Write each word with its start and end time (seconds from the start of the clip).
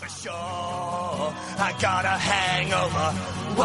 For 0.00 0.08
sure, 0.08 0.32
I 0.32 1.74
got 1.80 2.04
a 2.04 2.18
hangover. 2.18 3.08
Whoa, 3.54 3.64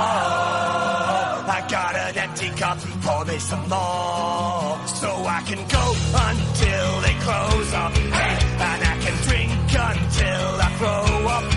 I 1.58 1.66
got 1.70 1.96
an 1.96 2.18
empty 2.18 2.50
cup. 2.50 2.78
Pour 3.02 3.26
me 3.26 3.40
some 3.40 3.68
more, 3.68 4.78
so 4.86 5.10
I 5.26 5.42
can 5.48 5.58
go 5.68 5.86
until 6.30 7.02
they 7.02 7.16
close 7.26 7.74
up. 7.74 7.94
Hey, 7.98 8.38
and 8.70 8.84
I 8.84 8.98
can 9.02 9.16
drink 9.28 9.52
until 9.74 10.62
I 10.62 10.70
throw 10.78 11.28
up. 11.28 11.57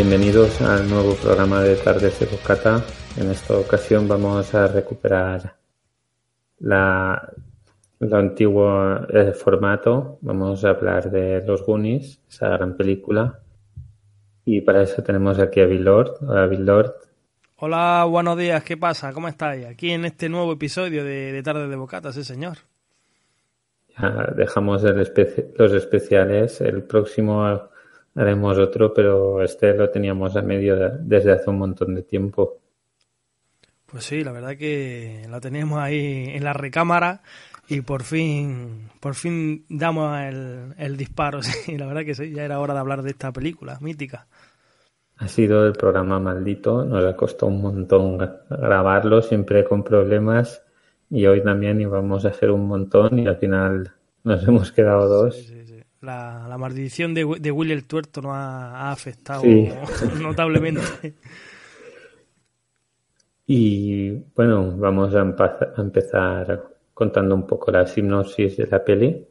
Bienvenidos 0.00 0.60
al 0.60 0.88
nuevo 0.88 1.16
programa 1.16 1.60
de 1.60 1.74
Tardes 1.74 2.20
de 2.20 2.26
Bocata. 2.26 2.84
En 3.16 3.32
esta 3.32 3.58
ocasión 3.58 4.06
vamos 4.06 4.54
a 4.54 4.68
recuperar 4.68 5.56
la, 6.60 7.32
el 7.98 8.14
antiguo 8.14 8.94
eh, 9.08 9.32
formato. 9.32 10.18
Vamos 10.20 10.64
a 10.64 10.68
hablar 10.68 11.10
de 11.10 11.44
Los 11.44 11.66
Goonies, 11.66 12.20
esa 12.28 12.48
gran 12.50 12.76
película. 12.76 13.40
Y 14.44 14.60
para 14.60 14.82
eso 14.82 15.02
tenemos 15.02 15.40
aquí 15.40 15.60
a 15.60 15.66
Bill 15.66 15.82
Lord. 15.82 16.12
Hola, 16.20 16.46
Bill 16.46 16.64
Lord. 16.64 16.94
Hola, 17.56 18.06
buenos 18.08 18.38
días, 18.38 18.62
¿qué 18.62 18.76
pasa? 18.76 19.12
¿Cómo 19.12 19.26
estáis? 19.26 19.66
Aquí 19.66 19.90
en 19.90 20.04
este 20.04 20.28
nuevo 20.28 20.52
episodio 20.52 21.02
de, 21.02 21.32
de 21.32 21.42
Tarde 21.42 21.66
de 21.66 21.74
Bocata, 21.74 22.12
sí 22.12 22.22
señor. 22.22 22.58
Ya 23.98 24.32
dejamos 24.36 24.84
el 24.84 25.52
los 25.56 25.72
especiales. 25.72 26.60
El 26.60 26.84
próximo 26.84 27.68
haremos 28.14 28.58
otro, 28.58 28.92
pero 28.94 29.42
este 29.42 29.74
lo 29.74 29.90
teníamos 29.90 30.36
a 30.36 30.42
medio 30.42 30.76
de- 30.76 30.98
desde 31.00 31.32
hace 31.32 31.50
un 31.50 31.58
montón 31.58 31.94
de 31.94 32.02
tiempo. 32.02 32.58
Pues 33.86 34.04
sí, 34.04 34.22
la 34.22 34.32
verdad 34.32 34.56
que 34.56 35.26
lo 35.28 35.40
teníamos 35.40 35.78
ahí 35.80 36.26
en 36.28 36.44
la 36.44 36.52
recámara 36.52 37.22
y 37.68 37.80
por 37.80 38.02
fin, 38.04 38.90
por 39.00 39.14
fin 39.14 39.64
damos 39.68 40.18
el, 40.20 40.74
el 40.78 40.96
disparo, 40.96 41.42
sí, 41.42 41.76
la 41.78 41.86
verdad 41.86 42.04
que 42.04 42.14
sí, 42.14 42.30
ya 42.32 42.44
era 42.44 42.60
hora 42.60 42.74
de 42.74 42.80
hablar 42.80 43.02
de 43.02 43.10
esta 43.10 43.32
película 43.32 43.78
mítica. 43.80 44.26
Ha 45.18 45.28
sido 45.28 45.66
el 45.66 45.74
programa 45.74 46.18
maldito, 46.18 46.82
nos 46.82 47.04
ha 47.04 47.14
costado 47.14 47.52
un 47.52 47.60
montón 47.60 48.18
gra- 48.18 48.40
grabarlo, 48.48 49.20
siempre 49.20 49.62
con 49.62 49.84
problemas, 49.84 50.64
y 51.10 51.26
hoy 51.26 51.42
también 51.44 51.78
íbamos 51.78 52.24
a 52.24 52.28
hacer 52.30 52.50
un 52.50 52.66
montón 52.66 53.18
y 53.18 53.26
al 53.26 53.36
final 53.36 53.92
nos 54.24 54.42
hemos 54.48 54.72
quedado 54.72 55.06
dos. 55.06 55.36
Sí, 55.36 55.44
sí, 55.44 55.66
sí. 55.66 55.77
La, 56.00 56.46
la 56.48 56.56
maldición 56.58 57.12
de, 57.12 57.26
de 57.40 57.50
Willy 57.50 57.72
el 57.72 57.84
Tuerto 57.84 58.22
nos 58.22 58.32
ha, 58.32 58.88
ha 58.88 58.92
afectado 58.92 59.42
Sí. 59.42 59.68
notablemente. 60.20 61.14
Y 63.46 64.10
bueno, 64.36 64.76
vamos 64.76 65.14
a, 65.14 65.20
a 65.22 65.80
empezar 65.80 66.62
contando 66.94 67.34
un 67.34 67.46
poco 67.46 67.70
la 67.70 67.86
sinopsis 67.86 68.56
de 68.58 68.66
la 68.66 68.84
peli. 68.84 69.26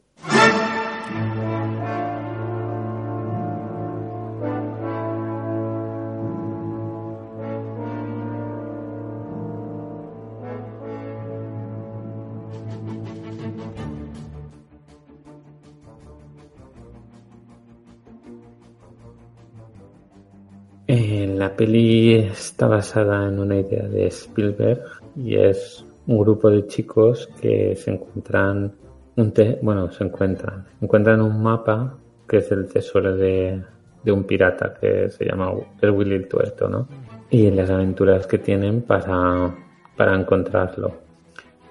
Peli 21.58 22.14
está 22.14 22.68
basada 22.68 23.26
en 23.28 23.38
una 23.40 23.56
idea 23.56 23.82
de 23.88 24.06
Spielberg 24.06 24.80
y 25.16 25.34
es 25.36 25.84
un 26.06 26.18
grupo 26.20 26.48
de 26.50 26.66
chicos 26.66 27.28
que 27.40 27.74
se 27.76 27.90
encuentran 27.90 28.72
un 29.16 29.32
te- 29.32 29.58
bueno, 29.60 29.90
se 29.92 30.04
encuentran, 30.04 30.64
encuentran 30.80 31.20
un 31.20 31.42
mapa 31.42 31.98
que 32.28 32.36
es 32.38 32.50
el 32.52 32.68
tesoro 32.68 33.16
de, 33.16 33.60
de 34.04 34.12
un 34.12 34.22
pirata 34.24 34.74
que 34.80 35.10
se 35.10 35.24
llama 35.26 35.52
el 35.82 35.90
Willy 35.90 36.14
el 36.14 36.28
Tuerto, 36.28 36.68
¿no? 36.68 36.86
Y 37.30 37.50
las 37.50 37.68
aventuras 37.68 38.26
que 38.26 38.38
tienen 38.38 38.82
para, 38.82 39.52
para 39.96 40.14
encontrarlo. 40.18 40.94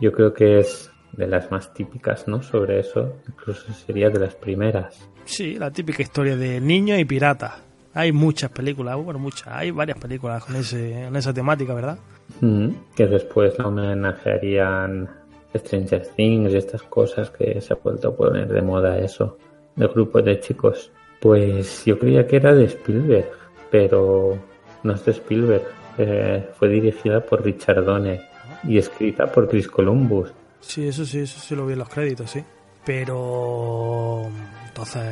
Yo 0.02 0.12
creo 0.12 0.34
que 0.34 0.60
es 0.60 0.92
de 1.14 1.26
las 1.28 1.50
más 1.50 1.74
típicas, 1.74 2.28
¿no? 2.28 2.44
Sobre 2.44 2.80
eso, 2.82 3.16
incluso 3.28 3.72
sería 3.74 4.10
de 4.10 4.20
las 4.20 4.36
primeras. 4.36 5.10
Sí, 5.26 5.56
la 5.58 5.72
típica 5.72 6.04
historia 6.04 6.36
de 6.36 6.60
niño 6.62 6.98
y 7.00 7.06
pirata. 7.06 7.60
Hay 7.98 8.12
muchas 8.12 8.52
películas, 8.52 8.96
bueno, 8.96 9.20
muchas, 9.20 9.48
hay 9.48 9.72
varias 9.72 9.98
películas 9.98 10.46
con, 10.46 10.56
ese, 10.56 11.06
con 11.06 11.16
esa 11.16 11.34
temática, 11.34 11.74
¿verdad? 11.74 11.98
Mm, 12.42 12.70
que 12.96 13.08
después 13.08 13.58
la 13.58 13.66
homenajearían 13.70 15.10
Stranger 15.56 16.06
Things 16.16 16.54
y 16.54 16.58
estas 16.58 16.84
cosas 16.84 17.32
que 17.32 17.60
se 17.60 17.74
ha 17.74 17.78
vuelto 17.78 18.10
a 18.10 18.16
poner 18.16 18.50
de 18.50 18.62
moda 18.62 19.00
eso, 19.00 19.40
de 19.76 19.88
grupos 19.88 20.24
de 20.26 20.40
chicos. 20.40 20.92
Pues 21.20 21.86
yo 21.86 21.98
creía 21.98 22.28
que 22.28 22.36
era 22.36 22.54
de 22.54 22.66
Spielberg, 22.66 23.32
pero 23.72 24.38
no 24.84 24.94
es 24.94 25.04
de 25.04 25.12
Spielberg. 25.14 25.64
Eh, 25.98 26.48
fue 26.54 26.70
dirigida 26.70 27.20
por 27.22 27.44
Richard 27.44 27.84
Donner 27.84 28.22
y 28.64 28.78
escrita 28.78 29.26
por 29.26 29.50
Chris 29.50 29.68
Columbus. 29.68 30.32
Sí, 30.60 30.88
eso 30.88 31.04
sí, 31.04 31.22
eso 31.22 31.40
sí 31.40 31.56
lo 31.56 31.66
vi 31.66 31.74
en 31.74 31.80
los 31.80 31.90
créditos, 31.90 32.30
sí. 32.30 32.44
Pero 32.86 34.30
entonces 34.68 35.04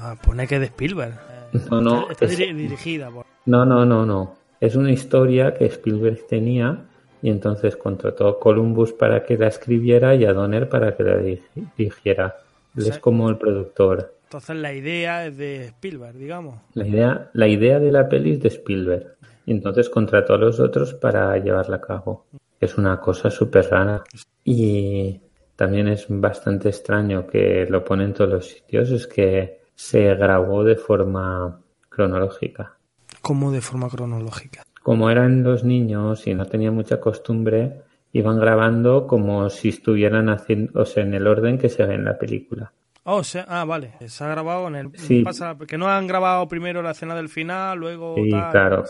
ah, 0.00 0.16
pone 0.24 0.46
que 0.46 0.54
es 0.54 0.60
de 0.62 0.66
Spielberg. 0.68 1.31
No, 1.70 1.80
no, 1.80 2.10
está, 2.10 2.12
está 2.12 2.24
es- 2.26 2.38
diri- 2.38 2.54
dirigida 2.56 3.10
por... 3.10 3.26
No, 3.46 3.64
no, 3.66 3.84
no, 3.84 4.06
no. 4.06 4.34
Es 4.60 4.76
una 4.76 4.92
historia 4.92 5.54
que 5.54 5.66
Spielberg 5.66 6.26
tenía 6.28 6.84
y 7.20 7.30
entonces 7.30 7.76
contrató 7.76 8.28
a 8.28 8.38
Columbus 8.40 8.92
para 8.92 9.24
que 9.24 9.36
la 9.36 9.48
escribiera 9.48 10.14
y 10.14 10.24
a 10.24 10.32
Donner 10.32 10.68
para 10.68 10.96
que 10.96 11.02
la 11.02 11.18
diri- 11.20 11.42
dirigiera. 11.76 12.36
Él 12.76 12.84
Sí. 12.84 12.90
es 12.90 12.98
como 12.98 13.28
el 13.28 13.36
productor. 13.36 14.14
Entonces 14.24 14.56
la 14.56 14.72
idea 14.72 15.26
es 15.26 15.36
de 15.36 15.66
Spielberg, 15.66 16.14
digamos. 16.16 16.54
La 16.74 16.86
idea, 16.86 17.30
la 17.34 17.48
idea 17.48 17.78
de 17.78 17.92
la 17.92 18.08
peli 18.08 18.32
es 18.32 18.40
de 18.40 18.48
Spielberg. 18.48 19.16
Y 19.44 19.50
entonces 19.52 19.90
contrató 19.90 20.34
a 20.34 20.38
los 20.38 20.58
otros 20.60 20.94
para 20.94 21.36
llevarla 21.36 21.76
a 21.76 21.80
cabo. 21.80 22.26
Es 22.60 22.78
una 22.78 22.98
cosa 23.00 23.28
súper 23.30 23.68
rara. 23.68 24.02
Y 24.44 25.20
también 25.56 25.88
es 25.88 26.06
bastante 26.08 26.68
extraño 26.68 27.26
que 27.26 27.66
lo 27.68 27.84
pone 27.84 28.04
en 28.04 28.14
todos 28.14 28.30
los 28.30 28.46
sitios. 28.46 28.90
Es 28.90 29.06
que 29.06 29.61
se 29.82 30.14
grabó 30.14 30.62
de 30.62 30.76
forma 30.76 31.60
cronológica. 31.88 32.76
Como 33.20 33.50
de 33.50 33.60
forma 33.60 33.88
cronológica. 33.88 34.62
Como 34.80 35.10
eran 35.10 35.42
los 35.42 35.64
niños 35.64 36.24
y 36.28 36.34
no 36.34 36.46
tenían 36.46 36.76
mucha 36.76 37.00
costumbre, 37.00 37.82
iban 38.12 38.38
grabando 38.38 39.08
como 39.08 39.50
si 39.50 39.70
estuvieran 39.70 40.28
haciendo, 40.28 40.80
o 40.80 40.84
sea, 40.84 41.02
en 41.02 41.14
el 41.14 41.26
orden 41.26 41.58
que 41.58 41.68
se 41.68 41.84
ve 41.84 41.94
en 41.94 42.04
la 42.04 42.16
película. 42.16 42.72
Oh, 43.02 43.16
o 43.16 43.24
sea, 43.24 43.44
ah, 43.48 43.64
vale. 43.64 43.94
Se 44.06 44.22
ha 44.22 44.28
grabado 44.28 44.68
en 44.68 44.76
el... 44.76 44.90
Sí. 44.96 45.24
Pasa, 45.24 45.58
que 45.66 45.76
no 45.76 45.88
han 45.88 46.06
grabado 46.06 46.46
primero 46.46 46.80
la 46.80 46.92
escena 46.92 47.16
del 47.16 47.28
final, 47.28 47.76
luego... 47.76 48.14
Y 48.16 48.30
tal, 48.30 48.50
claro, 48.52 48.84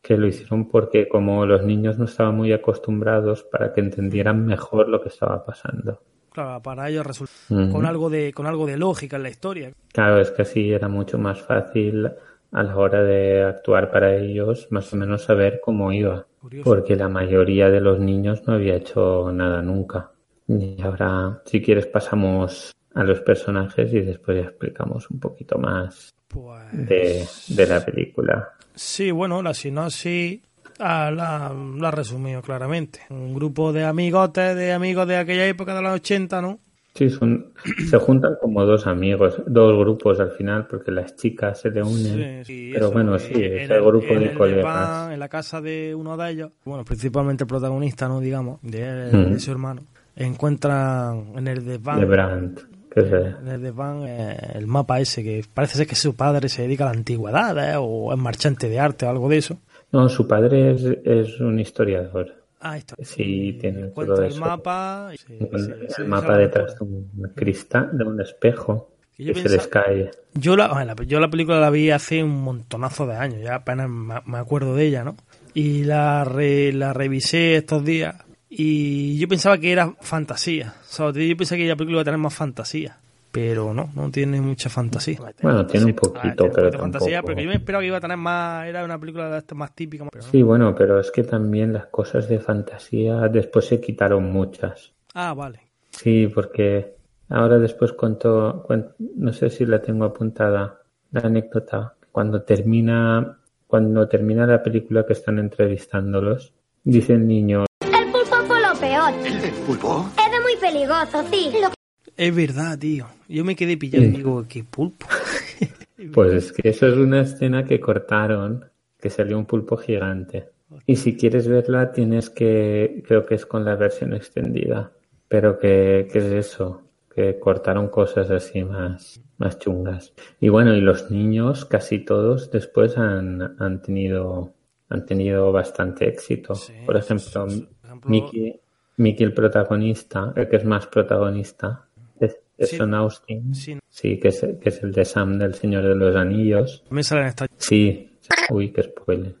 que 0.00 0.16
lo 0.16 0.28
hicieron 0.28 0.68
porque 0.68 1.08
como 1.08 1.46
los 1.46 1.64
niños 1.64 1.98
no 1.98 2.04
estaban 2.04 2.36
muy 2.36 2.52
acostumbrados 2.52 3.42
para 3.42 3.72
que 3.72 3.80
entendieran 3.80 4.46
mejor 4.46 4.88
lo 4.88 5.02
que 5.02 5.08
estaba 5.08 5.44
pasando. 5.44 6.00
Claro, 6.44 6.62
para 6.62 6.88
ellos 6.88 7.04
resulta 7.04 7.32
con 7.48 7.84
algo 7.84 8.08
de 8.10 8.32
con 8.32 8.46
algo 8.46 8.66
de 8.66 8.76
lógica 8.76 9.16
en 9.16 9.22
la 9.24 9.28
historia. 9.30 9.72
Claro, 9.92 10.20
es 10.20 10.30
que 10.30 10.42
así 10.42 10.72
era 10.72 10.86
mucho 10.88 11.18
más 11.18 11.40
fácil 11.42 12.08
a 12.52 12.62
la 12.62 12.76
hora 12.76 13.02
de 13.02 13.42
actuar 13.42 13.90
para 13.90 14.14
ellos, 14.16 14.68
más 14.70 14.92
o 14.92 14.96
menos 14.96 15.24
saber 15.24 15.60
cómo 15.62 15.92
iba. 15.92 16.26
Curioso. 16.40 16.70
Porque 16.70 16.94
la 16.94 17.08
mayoría 17.08 17.68
de 17.70 17.80
los 17.80 17.98
niños 17.98 18.46
no 18.46 18.54
había 18.54 18.76
hecho 18.76 19.32
nada 19.32 19.62
nunca. 19.62 20.12
Y 20.46 20.80
ahora, 20.80 21.42
si 21.44 21.60
quieres, 21.60 21.86
pasamos 21.86 22.72
a 22.94 23.02
los 23.02 23.20
personajes 23.20 23.92
y 23.92 24.00
después 24.00 24.38
ya 24.38 24.44
explicamos 24.48 25.10
un 25.10 25.18
poquito 25.20 25.58
más 25.58 26.14
Pues 26.28 26.60
de, 26.72 27.26
de 27.48 27.66
la 27.66 27.84
película. 27.84 28.50
sí, 28.74 29.10
bueno, 29.10 29.42
la 29.42 29.52
sinopsis 29.54 30.40
ah, 30.78 31.10
la, 31.14 31.52
la 31.78 31.90
resumido 31.90 32.42
claramente. 32.42 33.00
Un 33.10 33.34
grupo 33.34 33.72
de 33.72 33.84
amigotes, 33.84 34.56
de 34.56 34.72
amigos 34.72 35.06
de 35.08 35.16
aquella 35.16 35.46
época 35.46 35.74
de 35.74 35.82
los 35.82 35.92
80, 35.94 36.40
¿no? 36.42 36.58
Sí, 36.94 37.10
son, 37.10 37.52
se 37.88 37.96
juntan 37.98 38.32
como 38.40 38.64
dos 38.64 38.88
amigos, 38.88 39.40
dos 39.46 39.78
grupos 39.78 40.18
al 40.18 40.32
final, 40.32 40.66
porque 40.66 40.90
las 40.90 41.14
chicas 41.14 41.60
se 41.60 41.70
le 41.70 41.80
unen. 41.82 42.44
Sí, 42.44 42.44
sí, 42.44 42.70
Pero 42.72 42.86
eso, 42.86 42.92
bueno, 42.92 43.18
sí, 43.20 43.34
en 43.34 43.44
es 43.58 43.70
el 43.70 43.76
el- 43.76 43.84
grupo 43.84 44.06
en 44.14 44.18
de 44.20 44.26
el 44.30 44.34
colegas. 44.36 45.10
en 45.12 45.20
la 45.20 45.28
casa 45.28 45.60
de 45.60 45.94
uno 45.94 46.16
de 46.16 46.30
ellos, 46.30 46.50
bueno, 46.64 46.84
principalmente 46.84 47.44
el 47.44 47.48
protagonista, 47.48 48.08
¿no? 48.08 48.18
Digamos, 48.18 48.58
de, 48.62 48.82
él, 49.10 49.12
Mm. 49.28 49.32
de 49.34 49.38
su 49.40 49.52
hermano, 49.52 49.82
encuentran 50.16 51.32
en 51.36 51.48
el 51.48 51.64
desván, 51.64 52.00
de 52.00 52.06
Brandt, 52.06 52.60
en 52.96 53.48
el 53.48 53.62
desván 53.62 54.02
eh, 54.06 54.36
el 54.54 54.66
mapa 54.66 54.98
ese 54.98 55.22
que 55.22 55.44
parece 55.52 55.76
ser 55.76 55.86
que 55.86 55.94
su 55.94 56.16
padre 56.16 56.48
se 56.48 56.62
dedica 56.62 56.84
a 56.84 56.92
la 56.92 56.98
antigüedad 56.98 57.56
¿eh? 57.72 57.76
o 57.78 58.12
es 58.12 58.18
marchante 58.18 58.68
de 58.68 58.80
arte 58.80 59.06
o 59.06 59.10
algo 59.10 59.28
de 59.28 59.36
eso. 59.38 59.58
No, 59.92 60.08
su 60.08 60.26
padre 60.28 60.72
es, 60.72 60.82
es 61.04 61.40
un 61.40 61.58
historiador. 61.58 62.34
Ah, 62.60 62.76
esto. 62.76 62.96
Sí, 63.02 63.56
tiene 63.60 63.82
Encuentra 63.86 64.16
todo 64.16 64.24
el 64.24 64.32
eso. 64.32 64.40
mapa. 64.40 65.10
Encuentra 65.28 65.58
se- 65.88 65.94
se 65.94 66.02
el 66.02 66.08
mapa 66.08 66.36
detrás 66.36 66.78
de 66.78 66.84
un 66.84 67.32
cristal, 67.34 67.90
de 67.92 68.04
un 68.04 68.20
espejo. 68.20 68.90
Que 69.16 69.24
yo, 69.24 69.34
que 69.34 69.42
se 69.42 69.48
les 69.48 69.66
cae. 69.66 70.10
yo, 70.34 70.56
la, 70.56 70.68
bueno, 70.68 70.94
yo 71.04 71.18
la 71.20 71.28
película 71.28 71.58
la 71.60 71.70
vi 71.70 71.90
hace 71.90 72.22
un 72.22 72.42
montonazo 72.42 73.06
de 73.06 73.16
años, 73.16 73.40
ya 73.42 73.56
apenas 73.56 73.88
me 73.88 74.14
me 74.26 74.38
acuerdo 74.38 74.74
de 74.76 74.86
ella, 74.86 75.02
¿no? 75.04 75.16
Y 75.54 75.84
la, 75.84 76.22
re- 76.24 76.72
la 76.72 76.92
revisé 76.92 77.56
estos 77.56 77.84
días 77.84 78.14
y 78.48 79.18
yo 79.18 79.26
pensaba 79.28 79.58
que 79.58 79.72
era 79.72 79.94
fantasía. 80.00 80.74
O 80.80 80.92
sea, 80.92 81.10
yo 81.10 81.36
pensaba 81.36 81.58
que 81.58 81.66
la 81.66 81.74
película 81.76 81.96
iba 81.96 82.02
a 82.02 82.04
tener 82.04 82.18
más 82.18 82.34
fantasía. 82.34 82.98
Pero 83.30 83.74
no, 83.74 83.90
no 83.94 84.10
tiene 84.10 84.40
mucha 84.40 84.68
fantasía. 84.70 85.18
Bueno, 85.42 85.66
tiene 85.66 85.86
un 85.86 85.94
poquito, 85.94 86.44
un 86.46 86.50
pero 86.52 86.78
fantasía, 86.78 87.16
tampoco- 87.18 87.26
pero 87.26 87.40
yo 87.42 87.48
me 87.48 87.54
esperaba 87.56 87.82
que 87.82 87.86
iba 87.88 87.96
a 87.98 88.00
tener 88.00 88.16
más, 88.16 88.66
era 88.66 88.84
una 88.84 88.98
película 88.98 89.28
de 89.30 89.38
estas 89.38 89.56
más 89.58 89.74
típica. 89.74 90.04
Pero 90.10 90.24
no. 90.24 90.30
Sí, 90.30 90.42
bueno, 90.42 90.74
pero 90.74 90.98
es 90.98 91.10
que 91.10 91.22
también 91.24 91.72
las 91.72 91.86
cosas 91.86 92.28
de 92.28 92.38
fantasía 92.40 93.28
después 93.28 93.66
se 93.66 93.80
quitaron 93.80 94.32
muchas. 94.32 94.92
Ah, 95.14 95.34
vale. 95.34 95.60
Sí, 95.90 96.26
porque 96.34 96.94
ahora 97.28 97.58
después 97.58 97.92
cuento, 97.92 98.64
cuen- 98.66 98.92
no 99.16 99.32
sé 99.32 99.50
si 99.50 99.66
la 99.66 99.80
tengo 99.82 100.04
apuntada, 100.06 100.80
la 101.12 101.20
anécdota, 101.20 101.94
cuando 102.10 102.42
termina, 102.42 103.38
cuando 103.66 104.08
termina 104.08 104.46
la 104.46 104.62
película 104.62 105.04
que 105.04 105.12
están 105.12 105.38
entrevistándolos, 105.38 106.54
dice 106.84 107.12
el 107.14 107.26
niño, 107.26 107.66
El 107.82 108.10
pulpo 108.10 108.36
fue 108.46 108.60
lo 108.60 108.74
peor. 108.80 109.12
¿El 109.26 109.40
del 109.42 109.52
pulpo? 109.66 110.08
De 110.16 110.40
muy 110.40 110.56
peligroso, 110.60 111.22
sí. 111.30 111.50
Lo 111.60 111.70
Es 112.18 112.34
verdad, 112.34 112.78
tío. 112.78 113.06
Yo 113.28 113.44
me 113.44 113.54
quedé 113.54 113.76
pillado 113.76 114.04
y 114.04 114.08
digo, 114.08 114.44
qué 114.48 114.64
pulpo. 114.64 115.06
pues 116.12 116.32
es 116.32 116.52
que 116.52 116.68
eso 116.70 116.88
es 116.88 116.96
una 116.96 117.20
escena 117.22 117.64
que 117.64 117.78
cortaron, 117.78 118.64
que 119.00 119.08
salió 119.08 119.38
un 119.38 119.46
pulpo 119.46 119.76
gigante. 119.76 120.48
Y 120.84 120.96
si 120.96 121.16
quieres 121.16 121.46
verla 121.46 121.92
tienes 121.92 122.28
que, 122.28 123.02
creo 123.06 123.24
que 123.24 123.36
es 123.36 123.46
con 123.46 123.64
la 123.64 123.76
versión 123.76 124.12
extendida, 124.14 124.90
pero 125.28 125.58
que, 125.58 126.08
que 126.12 126.18
es 126.18 126.24
eso, 126.24 126.82
que 127.14 127.38
cortaron 127.38 127.88
cosas 127.88 128.30
así 128.30 128.64
más, 128.64 129.20
más 129.38 129.58
chungas. 129.58 130.12
Y 130.40 130.48
bueno, 130.48 130.74
y 130.74 130.80
los 130.80 131.10
niños, 131.12 131.64
casi 131.64 132.00
todos, 132.00 132.50
después 132.50 132.98
han, 132.98 133.54
han 133.60 133.80
tenido, 133.80 134.52
han 134.88 135.06
tenido 135.06 135.52
bastante 135.52 136.08
éxito. 136.08 136.54
Sí, 136.56 136.72
Por 136.84 136.96
ejemplo, 136.96 137.48
sí, 137.48 137.60
sí. 137.60 137.68
Por 137.80 137.86
ejemplo- 137.86 138.10
Mickey, 138.10 138.60
Mickey 138.96 139.24
el 139.24 139.32
protagonista, 139.32 140.32
el 140.34 140.48
que 140.48 140.56
es 140.56 140.64
más 140.64 140.86
protagonista, 140.88 141.87
es, 142.26 142.38
es 142.56 142.70
Sí. 142.70 142.76
Sean 142.76 142.94
Austin. 142.94 143.54
Sí. 143.54 143.78
Sí, 143.88 144.18
que 144.18 144.28
es, 144.28 144.40
que 144.60 144.68
es 144.68 144.82
el 144.82 144.92
de 144.92 145.04
Sam 145.04 145.38
del 145.38 145.54
Señor 145.54 145.82
de 145.84 145.94
los 145.94 146.14
Anillos. 146.16 146.84
Me 146.90 147.02
salen 147.02 147.26
estas. 147.26 147.48
Sí. 147.56 148.10
Uy, 148.50 148.72
qué 148.72 148.82
spoiler. 148.82 149.34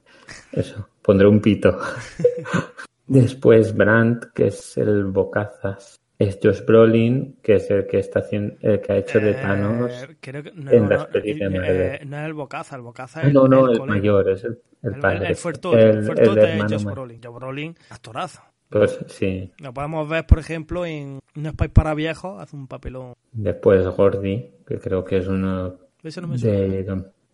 Eso, 0.52 0.88
pondré 1.02 1.26
un 1.26 1.40
pito. 1.40 1.78
Después 3.06 3.74
Brandt, 3.74 4.32
que 4.34 4.48
es 4.48 4.76
el 4.76 5.04
Bocazas. 5.04 5.98
Es 6.18 6.38
Josh 6.42 6.64
Brolin, 6.66 7.38
que 7.42 7.54
es 7.54 7.70
el 7.70 7.86
que 7.86 8.00
está 8.00 8.18
haciendo, 8.18 8.56
el 8.60 8.80
que 8.80 8.92
ha 8.92 8.96
hecho 8.96 9.20
de 9.20 9.34
Thanos. 9.34 9.92
Eh, 10.02 10.16
creo 10.20 10.42
que, 10.42 10.50
no, 10.52 10.70
en 10.72 10.82
no, 10.82 10.88
las 10.90 11.00
no, 11.02 11.08
pelis 11.10 11.38
de 11.38 11.44
eh, 11.46 12.00
no 12.04 12.18
es 12.18 12.26
el 12.26 12.34
Bocaza, 12.34 12.74
el 12.74 12.82
Bocaza 12.82 13.22
es 13.22 13.32
no, 13.32 13.46
no, 13.46 13.70
el, 13.70 13.78
colega. 13.78 13.86
mayor, 13.86 14.28
es 14.30 14.42
el, 14.42 14.58
el 14.82 14.94
El, 14.94 15.00
padre. 15.00 15.28
el 15.28 15.36
fuertote, 15.36 15.80
el, 15.80 15.96
el, 15.98 16.02
fuertote 16.04 16.30
el 16.32 16.38
es 16.38 16.44
hermano 16.54 16.70
Josh 16.76 16.84
Brolin. 16.84 17.20
Josh 17.22 17.34
Brolin, 17.34 17.76
actorazo. 17.90 18.42
Pues 18.70 18.98
sí. 19.08 19.50
Lo 19.60 19.72
podemos 19.72 20.08
ver, 20.08 20.26
por 20.26 20.38
ejemplo, 20.38 20.84
en 20.84 21.18
Un 21.36 21.46
Spy 21.50 21.68
para 21.68 21.94
viejos, 21.94 22.40
hace 22.40 22.54
un 22.56 22.66
papelón. 22.66 23.14
Después 23.32 23.86
Gordy, 23.86 24.50
que 24.66 24.78
creo 24.78 25.04
que 25.04 25.18
es 25.18 25.26
uno 25.28 25.74
Ese 26.02 26.20
no 26.20 26.28
me 26.28 26.38
suena. 26.38 26.58
de 26.58 26.82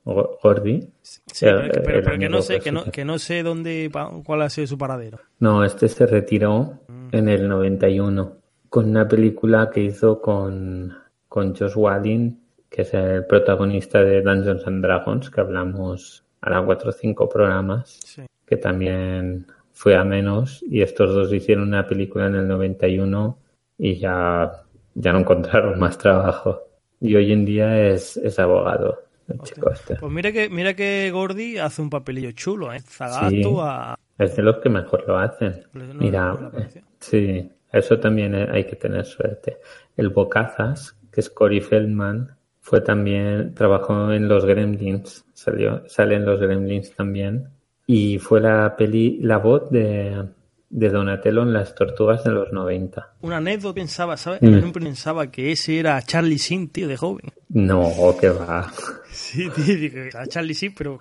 Go- 0.05 0.39
Gordy. 0.43 0.81
Sí, 1.03 1.47
el- 1.47 1.57
pero, 1.57 1.73
que- 1.73 1.81
pero- 1.81 2.19
que 2.19 2.29
no 2.29 2.43
sé, 2.43 2.61
que 2.61 2.71
no, 2.71 2.85
que 2.85 3.05
no 3.05 3.19
sé 3.19 3.43
dónde, 3.43 3.91
cuál 4.25 4.43
ha 4.43 4.51
sido 4.51 4.67
su 4.67 4.77
paradero. 4.79 5.19
No, 5.41 5.65
este 5.65 5.89
se 5.89 6.07
retiró 6.07 6.81
Mm. 6.89 7.09
en 7.13 7.29
el 7.29 7.49
91 7.49 8.37
con 8.69 8.91
una 8.91 9.09
película 9.09 9.71
que 9.71 9.81
hizo 9.81 10.21
con, 10.21 10.95
con 11.29 11.55
Josh 11.57 11.73
Whedon, 11.77 12.39
que 12.69 12.83
es 12.83 12.93
el 12.95 13.25
protagonista 13.27 14.03
de 14.03 14.21
Dungeons 14.21 14.67
and 14.67 14.85
Dragons, 14.85 15.31
que 15.31 15.41
hablamos 15.41 16.25
a 16.43 16.63
cuatro 16.63 16.91
o 16.91 16.93
cinco 16.93 17.29
programas, 17.29 17.99
Sí. 18.05 18.23
que 18.47 18.57
también 18.59 19.47
fue 19.75 19.95
a 19.97 20.05
menos, 20.05 20.65
y 20.71 20.81
estos 20.81 21.15
dos 21.15 21.31
hicieron 21.33 21.69
una 21.69 21.87
película 21.87 22.27
en 22.29 22.37
el 22.37 22.49
91 22.49 23.39
y 23.77 23.97
ya, 23.99 24.51
ya 24.95 25.13
no 25.13 25.19
encontraron 25.19 25.79
más 25.79 25.99
trabajo. 25.99 26.63
Y 27.01 27.15
hoy 27.17 27.33
en 27.33 27.45
día 27.45 27.87
es, 27.89 28.17
es 28.17 28.39
abogado, 28.39 29.03
el 29.29 29.41
chico 29.41 29.71
este. 29.71 29.97
Pues 29.97 30.11
mira 30.13 30.33
que, 30.33 30.49
mira 30.49 30.73
que 30.75 31.11
Gordy 31.11 31.59
hace 31.59 31.83
un 31.83 31.91
papelillo 31.91 32.33
chulo, 32.33 32.73
¿eh? 32.73 32.81
Zagato 32.81 33.29
Sí. 33.31 33.45
a... 33.61 33.99
Es 34.17 34.37
de 34.37 34.43
los 34.43 34.59
que 34.59 34.69
mejor 34.71 35.05
lo 35.07 35.19
hacen. 35.19 35.65
No, 35.75 35.93
Mira, 35.95 36.51
pareció. 36.53 36.83
sí, 37.01 37.51
eso 37.73 37.99
también 37.99 38.35
eh, 38.35 38.47
hay 38.51 38.65
que 38.65 38.77
tener 38.77 39.05
suerte. 39.05 39.59
El 39.97 40.11
Bocazas, 40.11 40.97
que 41.13 41.21
es 41.21 41.29
Cory 41.29 41.61
Feldman, 41.61 42.31
fue 42.61 42.81
también, 42.81 43.53
trabajó 43.55 44.13
en 44.13 44.29
Los 44.29 44.45
Gremlins, 44.47 45.25
salió, 45.35 45.83
sale 45.89 46.15
en 46.15 46.25
Los 46.25 46.41
Gremlins 46.41 46.95
también, 46.95 47.49
y 47.87 48.19
fue 48.19 48.41
la 48.41 48.77
peli, 48.77 49.19
la 49.23 49.39
voz 49.39 49.71
de, 49.71 50.25
de 50.71 50.89
Donatello 50.91 51.43
en 51.43 51.53
Las 51.53 51.75
Tortugas 51.75 52.25
de 52.25 52.31
los 52.31 52.53
90. 52.53 53.15
Una 53.23 53.37
anécdota 53.39 53.75
pensaba, 53.75 54.17
¿sabes? 54.17 54.41
Mm. 54.43 54.47
Yo 54.51 54.59
siempre 54.61 54.83
pensaba 54.83 55.31
que 55.31 55.53
ese 55.53 55.79
era 55.79 56.01
Charlie 56.03 56.39
Sin, 56.39 56.69
tío, 56.71 56.89
de 56.89 56.97
joven. 56.97 57.27
No, 57.51 57.91
que 58.21 58.31
va. 58.31 58.73
Sí, 59.11 59.49
tío, 59.55 59.65
dije, 59.77 60.09
era 60.09 60.27
Charlie 60.27 60.55
Sin, 60.55 60.75
pero, 60.75 61.01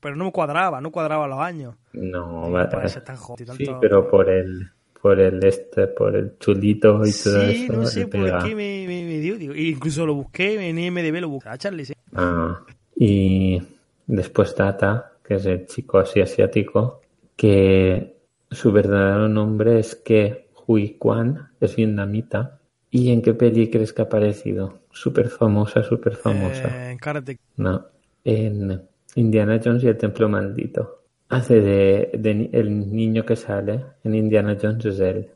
pero 0.00 0.16
no 0.16 0.24
me 0.26 0.32
cuadraba, 0.32 0.80
no 0.80 0.90
cuadraba 0.90 1.26
los 1.26 1.38
años. 1.38 1.74
No, 1.92 2.48
No 2.48 2.50
va. 2.50 2.88
ser 2.88 3.02
tan 3.04 3.16
joven. 3.16 3.46
Sí, 3.56 3.64
tanto- 3.64 3.78
pero 3.80 4.08
por 4.10 4.28
el, 4.28 4.68
por 5.00 5.20
el 5.20 5.42
este, 5.44 5.86
por 5.86 6.16
el 6.16 6.36
chulito 6.38 7.00
y 7.06 7.12
todo 7.12 7.40
Sí, 7.44 7.64
eso. 7.64 7.72
no 7.72 7.86
sé 7.86 8.06
por 8.08 8.42
qué 8.42 8.54
me, 8.54 8.84
me, 8.86 9.04
me 9.04 9.18
dio. 9.20 9.36
Digo, 9.36 9.54
incluso 9.54 10.04
lo 10.04 10.14
busqué 10.14 10.68
en 10.68 10.78
IMDB, 10.78 11.20
lo 11.20 11.28
busqué 11.28 11.48
a 11.48 11.56
Charlie 11.56 11.84
Sin. 11.86 11.96
Ah, 12.14 12.60
y 12.96 13.62
después 14.06 14.54
Tata, 14.54 15.12
que 15.26 15.34
es 15.34 15.46
el 15.46 15.66
chico 15.66 15.98
así 15.98 16.20
asiático, 16.20 17.00
que 17.34 18.16
su 18.50 18.72
verdadero 18.72 19.28
nombre 19.28 19.78
es 19.78 19.96
que 19.96 20.48
Hui 20.66 20.96
Kwan, 20.98 21.50
es 21.60 21.76
vietnamita. 21.76 22.60
¿Y 22.90 23.10
en 23.10 23.20
qué 23.22 23.34
peli 23.34 23.68
crees 23.68 23.92
que 23.92 24.02
ha 24.02 24.04
aparecido? 24.06 24.80
Súper 24.90 25.28
famosa, 25.28 25.82
súper 25.82 26.16
famosa. 26.16 26.68
Eh, 26.68 26.96
en. 26.96 27.38
No, 27.56 27.86
en 28.24 28.82
Indiana 29.16 29.60
Jones 29.62 29.84
y 29.84 29.88
el 29.88 29.96
Templo 29.96 30.28
Maldito. 30.28 31.02
Hace 31.28 31.60
de, 31.60 32.10
de 32.14 32.50
el 32.52 32.92
niño 32.92 33.24
que 33.24 33.34
sale 33.34 33.84
en 34.04 34.14
Indiana 34.14 34.56
Jones 34.60 34.84
es 34.86 35.00
él. 35.00 35.30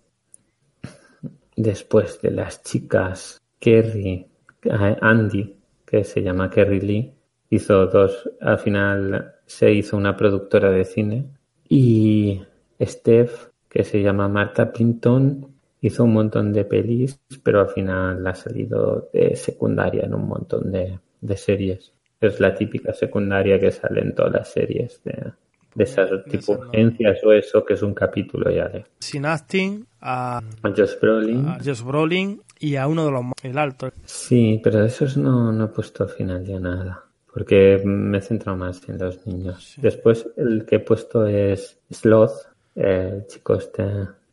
Después 1.57 2.21
de 2.23 2.31
las 2.31 2.63
chicas, 2.63 3.39
Kerry, 3.59 4.27
eh, 4.63 4.97
Andy, 5.01 5.57
que 5.85 6.05
se 6.05 6.23
llama 6.23 6.49
Kerry 6.49 6.81
Lee, 6.81 7.13
hizo 7.51 7.87
dos, 7.87 8.31
al 8.41 8.59
final 8.59 9.35
se 9.51 9.73
hizo 9.73 9.97
una 9.97 10.17
productora 10.17 10.71
de 10.71 10.85
cine. 10.85 11.25
Y 11.69 12.41
Steph, 12.81 13.49
que 13.69 13.83
se 13.85 14.01
llama 14.01 14.29
Marta 14.29 14.73
Pinton, 14.73 15.47
hizo 15.81 16.05
un 16.05 16.13
montón 16.13 16.53
de 16.53 16.65
pelis, 16.65 17.21
pero 17.43 17.61
al 17.61 17.69
final 17.69 18.25
ha 18.27 18.35
salido 18.35 19.09
de 19.13 19.35
secundaria 19.35 20.05
en 20.05 20.15
un 20.15 20.29
montón 20.29 20.71
de, 20.71 20.99
de 21.21 21.37
series. 21.37 21.93
Es 22.21 22.39
la 22.39 22.55
típica 22.55 22.93
secundaria 22.93 23.59
que 23.59 23.71
sale 23.73 24.03
en 24.03 24.15
todas 24.15 24.33
las 24.33 24.53
series 24.53 25.01
de, 25.05 25.33
de 25.75 25.85
esas 25.85 26.11
tipo 26.31 26.53
urgencias 26.53 27.19
o 27.25 27.33
eso, 27.33 27.65
que 27.65 27.75
es 27.75 27.83
un 27.83 27.95
capítulo 27.95 28.51
ya 28.51 28.69
de 28.69 28.85
Sin 29.01 29.25
Astin, 29.27 29.87
a, 30.01 30.39
a 30.39 30.69
Josh 30.77 30.99
Brolin. 31.01 31.49
a 31.49 31.59
Josh 31.65 31.83
Brolin 31.83 32.41
y 32.59 32.77
a 32.77 32.87
uno 32.87 33.05
de 33.07 33.11
los 33.11 33.25
más- 33.25 33.33
el 33.43 33.57
alto. 33.59 33.91
Sí, 34.05 34.61
pero 34.63 34.81
de 34.81 34.87
esos 34.87 35.17
no, 35.17 35.51
no 35.53 35.65
he 35.65 35.69
puesto 35.69 36.05
al 36.05 36.11
final 36.11 36.45
ya 36.45 36.61
nada. 36.61 37.05
Porque 37.33 37.81
me 37.85 38.19
he 38.19 38.21
centrado 38.21 38.59
más 38.59 38.87
en 38.89 38.99
los 38.99 39.27
niños. 39.27 39.75
Después 39.79 40.29
el 40.37 40.65
que 40.67 40.77
he 40.77 40.81
puesto 40.81 41.27
es 41.27 41.79
Sloth, 41.91 42.33
el 42.75 43.27
chico 43.27 43.55
este, 43.55 43.83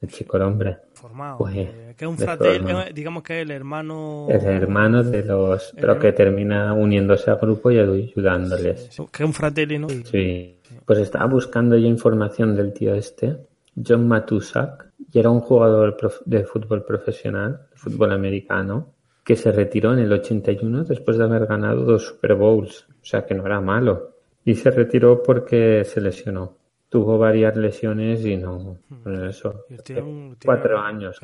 el 0.01 0.09
chico 0.09 0.37
el 0.37 0.43
hombre. 0.43 0.77
Formado. 0.93 1.37
Pues, 1.37 1.55
eh, 1.55 1.95
que 1.95 2.05
es 2.05 2.09
un 2.09 2.17
forma. 2.17 2.87
eh, 2.87 2.93
digamos 2.93 3.23
que 3.23 3.41
es 3.41 3.41
el 3.43 3.51
hermano. 3.51 4.27
El 4.29 4.43
hermano 4.45 5.03
de 5.03 5.23
los, 5.23 5.73
pero 5.79 5.99
que 5.99 6.11
termina 6.11 6.73
uniéndose 6.73 7.29
al 7.29 7.37
grupo 7.37 7.69
y 7.71 7.79
ayudándoles. 7.79 8.89
Que 9.11 9.23
es 9.23 9.27
un 9.27 9.33
fratelli, 9.33 9.77
¿no? 9.77 9.89
Sí. 9.89 10.59
Pues 10.85 10.99
estaba 10.99 11.25
buscando 11.25 11.77
yo 11.77 11.87
información 11.87 12.55
del 12.55 12.73
tío 12.73 12.95
este, 12.95 13.37
John 13.75 14.07
Matusak, 14.07 14.87
y 15.11 15.19
era 15.19 15.29
un 15.29 15.41
jugador 15.41 15.95
de 16.25 16.43
fútbol 16.45 16.83
profesional, 16.83 17.67
de 17.71 17.77
fútbol 17.77 18.11
americano, 18.11 18.93
que 19.27 19.35
se 19.35 19.51
retiró 19.51 19.91
en 19.91 19.99
el 19.99 20.13
81 20.13 20.85
después 20.85 21.17
de 21.17 21.25
haber 21.25 21.47
ganado 21.47 21.83
dos 21.83 22.05
Super 22.05 22.35
Bowls. 22.35 22.87
O 23.01 23.05
sea 23.05 23.25
que 23.25 23.35
no 23.35 23.45
era 23.45 23.59
malo. 23.59 24.13
Y 24.45 24.55
se 24.55 24.71
retiró 24.71 25.21
porque 25.21 25.83
se 25.83 25.99
lesionó. 25.99 26.55
Tuvo 26.87 27.17
varias 27.17 27.57
lesiones 27.57 28.25
y 28.25 28.37
no. 28.37 28.77
Pues 29.03 29.19
eso. 29.35 29.65
Tiene 29.83 30.01
un- 30.01 30.35
tiene 30.39 30.45
Cuatro 30.45 30.79
años. 30.79 31.19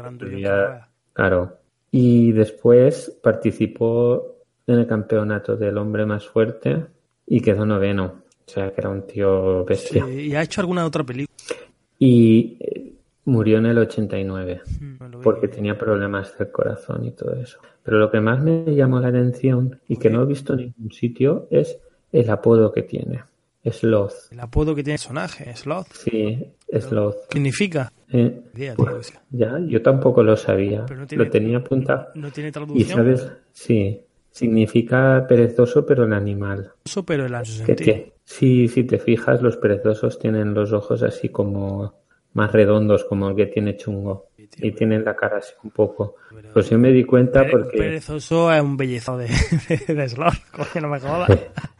Claro. 1.13 1.57
Y 1.91 2.33
después 2.33 3.17
participó 3.23 4.35
en 4.67 4.79
el 4.79 4.87
campeonato 4.87 5.55
del 5.55 5.77
hombre 5.77 6.05
más 6.05 6.27
fuerte 6.27 6.85
y 7.25 7.39
quedó 7.39 7.65
noveno. 7.65 8.23
O 8.45 8.49
sea 8.51 8.71
que 8.73 8.81
era 8.81 8.89
un 8.89 9.07
tío 9.07 9.61
Sí, 9.61 9.65
bestia. 9.69 10.09
y 10.09 10.35
ha 10.35 10.41
hecho 10.41 10.59
alguna 10.59 10.85
otra 10.85 11.03
película. 11.05 11.37
Y 11.99 12.57
eh, 12.59 12.89
Murió 13.25 13.59
en 13.59 13.67
el 13.67 13.77
89 13.77 14.61
Mm. 14.81 14.92
Porque 15.23 15.47
tenía 15.47 15.77
problemas 15.77 16.37
del 16.37 16.51
corazón 16.51 17.03
y 17.05 17.11
todo 17.11 17.33
eso. 17.35 17.57
Pero 17.81 17.97
lo 17.97 18.11
que 18.11 18.19
más 18.21 18.43
me 18.43 18.63
llamó 18.75 18.99
la 18.99 19.07
atención 19.07 19.79
y 19.87 19.97
que 19.97 20.09
no 20.11 20.21
he 20.21 20.25
visto 20.25 20.53
en 20.53 20.59
ningún 20.59 20.91
sitio 20.91 21.47
es 21.49 21.79
el 22.11 22.29
apodo 22.29 22.71
que 22.71 22.83
tiene. 22.83 23.23
Sloth. 23.65 24.13
El 24.31 24.41
apodo 24.41 24.75
que 24.75 24.83
tiene 24.83 24.95
el 24.95 24.99
personaje, 24.99 25.55
Sloth. 25.55 25.87
Sí, 25.93 26.45
Sloth. 26.69 27.15
¿Qué 27.29 27.37
significa? 27.37 27.91
Eh, 28.11 28.41
pues, 28.75 29.13
ya, 29.31 29.57
yo 29.65 29.81
tampoco 29.81 30.21
lo 30.21 30.35
sabía. 30.35 30.85
Pero 30.85 30.99
no 30.99 31.07
tiene- 31.07 31.23
Lo 31.23 31.29
tenía 31.31 31.57
apuntado. 31.59 32.07
No 32.15 32.29
tiene 32.29 32.49
Y 32.49 32.51
traducción. 32.51 32.89
sabes, 32.89 33.31
sí, 33.53 34.01
significa 34.31 35.25
perezoso 35.27 35.85
pero 35.85 36.03
en 36.03 36.13
animal. 36.13 36.71
Eso, 36.85 37.03
pero 37.05 37.25
Que, 37.27 37.45
sentido. 37.45 37.75
que, 37.77 38.13
sí, 38.25 38.67
si 38.67 38.83
te 38.83 38.99
fijas, 38.99 39.41
los 39.41 39.55
perezosos 39.57 40.19
tienen 40.19 40.53
los 40.53 40.73
ojos 40.73 41.01
así 41.01 41.29
como 41.29 41.93
más 42.33 42.51
redondos, 42.51 43.03
como 43.05 43.29
el 43.29 43.35
que 43.35 43.47
tiene 43.47 43.77
chungo. 43.77 44.27
Y 44.57 44.71
tienen 44.71 45.03
la 45.03 45.15
cara 45.15 45.37
así 45.37 45.53
un 45.63 45.71
poco. 45.71 46.15
Pues 46.53 46.69
yo 46.69 46.77
me 46.77 46.91
di 46.91 47.03
cuenta 47.05 47.43
porque... 47.49 47.75
Perezoso 47.77 48.51
es 48.53 48.61
un 48.61 48.77
bellezo 48.77 49.17
de, 49.17 49.27
de, 49.27 49.93
de. 49.95 50.15
Coño, 50.15 50.81
no 50.81 50.89
me 50.89 50.99
jodas. 50.99 51.29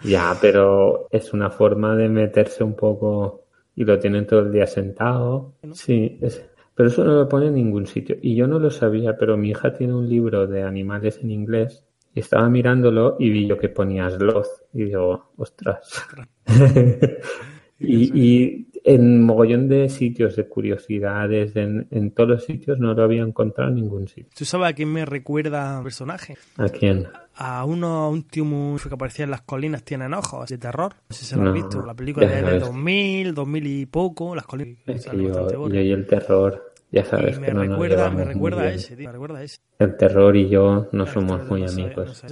Ya, 0.03 0.36
pero 0.41 1.07
es 1.12 1.33
una 1.33 1.51
forma 1.51 1.95
de 1.95 2.10
meterse 2.10 2.63
un 2.63 2.75
poco 2.75 3.43
y 3.75 3.83
lo 3.86 4.00
tienen 4.00 4.25
todo 4.25 4.39
el 4.41 4.51
día 4.51 4.65
sentado. 4.65 5.53
Sí, 5.74 6.17
es- 6.22 6.43
pero 6.75 6.89
eso 6.89 7.03
no 7.03 7.13
lo 7.13 7.29
pone 7.29 7.48
en 7.48 7.53
ningún 7.53 7.86
sitio. 7.86 8.17
Y 8.19 8.36
yo 8.36 8.48
no 8.48 8.57
lo 8.57 8.72
sabía, 8.72 9.15
pero 9.17 9.38
mi 9.38 9.51
hija 9.51 9.75
tiene 9.77 9.93
un 9.93 10.10
libro 10.10 10.48
de 10.48 10.63
animales 10.63 11.19
en 11.22 11.29
inglés 11.29 11.86
y 12.15 12.22
estaba 12.22 12.50
mirándolo 12.50 13.15
y 13.19 13.29
vi 13.29 13.45
yo 13.48 13.60
que 13.60 13.69
ponía 13.69 14.10
sloth 14.10 14.48
y 14.74 14.86
digo, 14.86 15.31
ostras. 15.38 16.03
y, 17.79 18.19
y 18.19 18.67
en 18.84 19.24
mogollón 19.24 19.70
de 19.70 19.90
sitios 19.90 20.36
de 20.36 20.48
curiosidades, 20.48 21.56
en, 21.56 21.88
en 21.92 22.12
todos 22.12 22.30
los 22.30 22.44
sitios 22.44 22.80
no 22.80 22.94
lo 22.94 23.04
había 23.04 23.22
encontrado 23.22 23.70
en 23.70 23.75
ningún 23.75 24.08
sitio. 24.08 24.28
¿Tú 24.36 24.46
sabes 24.46 24.70
a 24.70 24.74
quién 24.74 24.92
me 24.92 25.06
recuerda 25.06 25.82
personaje? 25.82 26.38
¿A 26.58 26.68
quién? 26.70 27.08
A 27.36 27.66
uno 27.66 28.10
último 28.10 28.75
que 28.78 28.94
aparecía 28.94 29.25
en 29.25 29.32
las 29.32 29.42
colinas 29.42 29.84
tienen 29.84 30.13
ojos, 30.13 30.50
de 30.50 30.58
terror. 30.58 30.94
No 31.10 31.16
sé 31.16 31.22
si 31.22 31.25
se 31.25 31.36
lo 31.38 31.44
No, 31.44 31.50
has 31.50 31.56
visto. 31.56 31.86
La 31.86 31.94
película 31.94 32.28
de, 32.28 32.36
de 32.36 32.42
sabes. 32.42 32.62
2000, 32.62 33.34
2000 33.34 33.68
y 33.68 33.86
poco. 33.86 34.36
Las 34.36 34.46
colinas. 34.46 34.78
Es 34.86 35.06
que 35.08 35.18
yo, 35.18 35.70
yo 35.70 35.80
y 35.82 35.92
el 35.92 36.06
terror, 36.06 36.74
ya 36.92 37.06
sabes 37.06 37.38
Y 37.38 37.40
me 37.40 37.48
que 37.48 37.54
no 37.54 37.60
nos 37.62 37.70
recuerda, 37.70 37.96
llevamos 37.96 38.18
me 38.18 38.25
recuerda 38.25 38.62
a 38.62 38.74
ese, 38.74 38.96
tío. 38.96 39.08
Me 39.08 39.13
recuerda 39.13 39.40
a 39.40 39.44
ese. 39.44 39.58
El 39.80 39.98
terror 39.98 40.36
y 40.36 40.50
yo 40.50 40.90
no 40.92 41.06
somos 41.08 41.40
No 41.42 41.46
muy 41.50 41.62
no 41.62 41.70
amigos. 41.70 42.18
sé, 42.18 42.28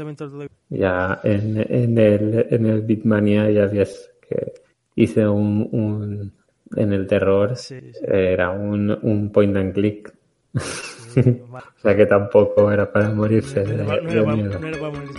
Ya 0.70 1.20
en, 1.24 1.58
en 1.58 1.98
el 1.98 2.48
en 2.50 2.66
el 2.68 2.82
Bitmania 2.82 3.50
ya 3.50 3.66
ves 3.68 4.12
que 4.28 4.54
hice 4.96 5.28
un, 5.28 5.68
un 5.72 6.34
en 6.76 6.94
el 6.94 7.08
terror 7.08 7.56
Sí, 7.56 7.80
sí. 7.94 8.00
era 8.08 8.52
un, 8.52 8.92
un 9.02 9.32
point 9.32 9.56
and 9.58 9.74
click. 9.74 10.14
O 11.14 11.80
sea 11.82 11.94
que 11.94 12.06
tampoco 12.06 12.72
era 12.72 12.90
para 12.90 13.10
morirse 13.10 13.64
No 13.64 13.70
de, 13.70 13.76
no 13.78 13.84
de 13.84 14.24
para- 14.24 14.36
no 14.38 14.78
para 14.80 14.90
morir. 14.92 15.12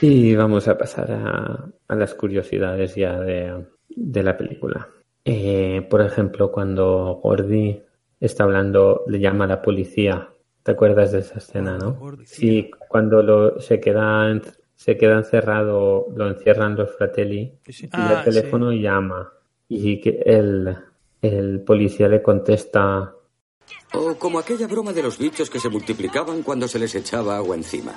Y 0.00 0.34
vamos 0.34 0.66
a 0.66 0.76
pasar 0.76 1.12
a, 1.12 1.68
a 1.88 1.94
las 1.94 2.14
curiosidades 2.14 2.96
ya 2.96 3.20
de, 3.20 3.66
de 3.88 4.22
la 4.22 4.36
película. 4.36 4.88
Eh, 5.24 5.86
por 5.88 6.00
ejemplo, 6.02 6.50
cuando 6.50 7.20
Gordy 7.22 7.80
está 8.26 8.44
hablando, 8.44 9.04
le 9.06 9.20
llama 9.20 9.44
a 9.44 9.48
la 9.48 9.62
policía. 9.62 10.28
¿Te 10.62 10.72
acuerdas 10.72 11.12
de 11.12 11.18
esa 11.20 11.38
escena, 11.38 11.76
Cuando 11.78 12.16
no? 12.16 12.24
Sí, 12.24 12.70
cuando 12.88 13.22
lo, 13.22 13.60
se 13.60 13.80
queda 13.80 14.40
se 14.76 14.96
queda 14.96 15.18
encerrado, 15.18 16.06
lo 16.14 16.28
encierran 16.28 16.74
los 16.76 16.90
fratelli 16.96 17.52
Sí, 17.68 17.86
y 17.86 17.88
Ah, 17.92 18.16
el 18.18 18.32
teléfono 18.32 18.72
llama 18.72 19.32
y 19.68 20.00
que 20.00 20.22
el, 20.24 20.76
el 21.20 21.60
policía 21.60 22.08
le 22.08 22.20
contesta 22.22 23.14
O 23.94 24.14
como 24.16 24.38
aquella 24.38 24.66
broma 24.66 24.92
de 24.92 25.02
los 25.02 25.18
bichos 25.18 25.48
que 25.50 25.58
se 25.60 25.68
multiplicaban 25.68 26.42
cuando 26.42 26.66
se 26.68 26.78
les 26.78 26.94
echaba 26.94 27.36
agua 27.36 27.56
encima. 27.56 27.92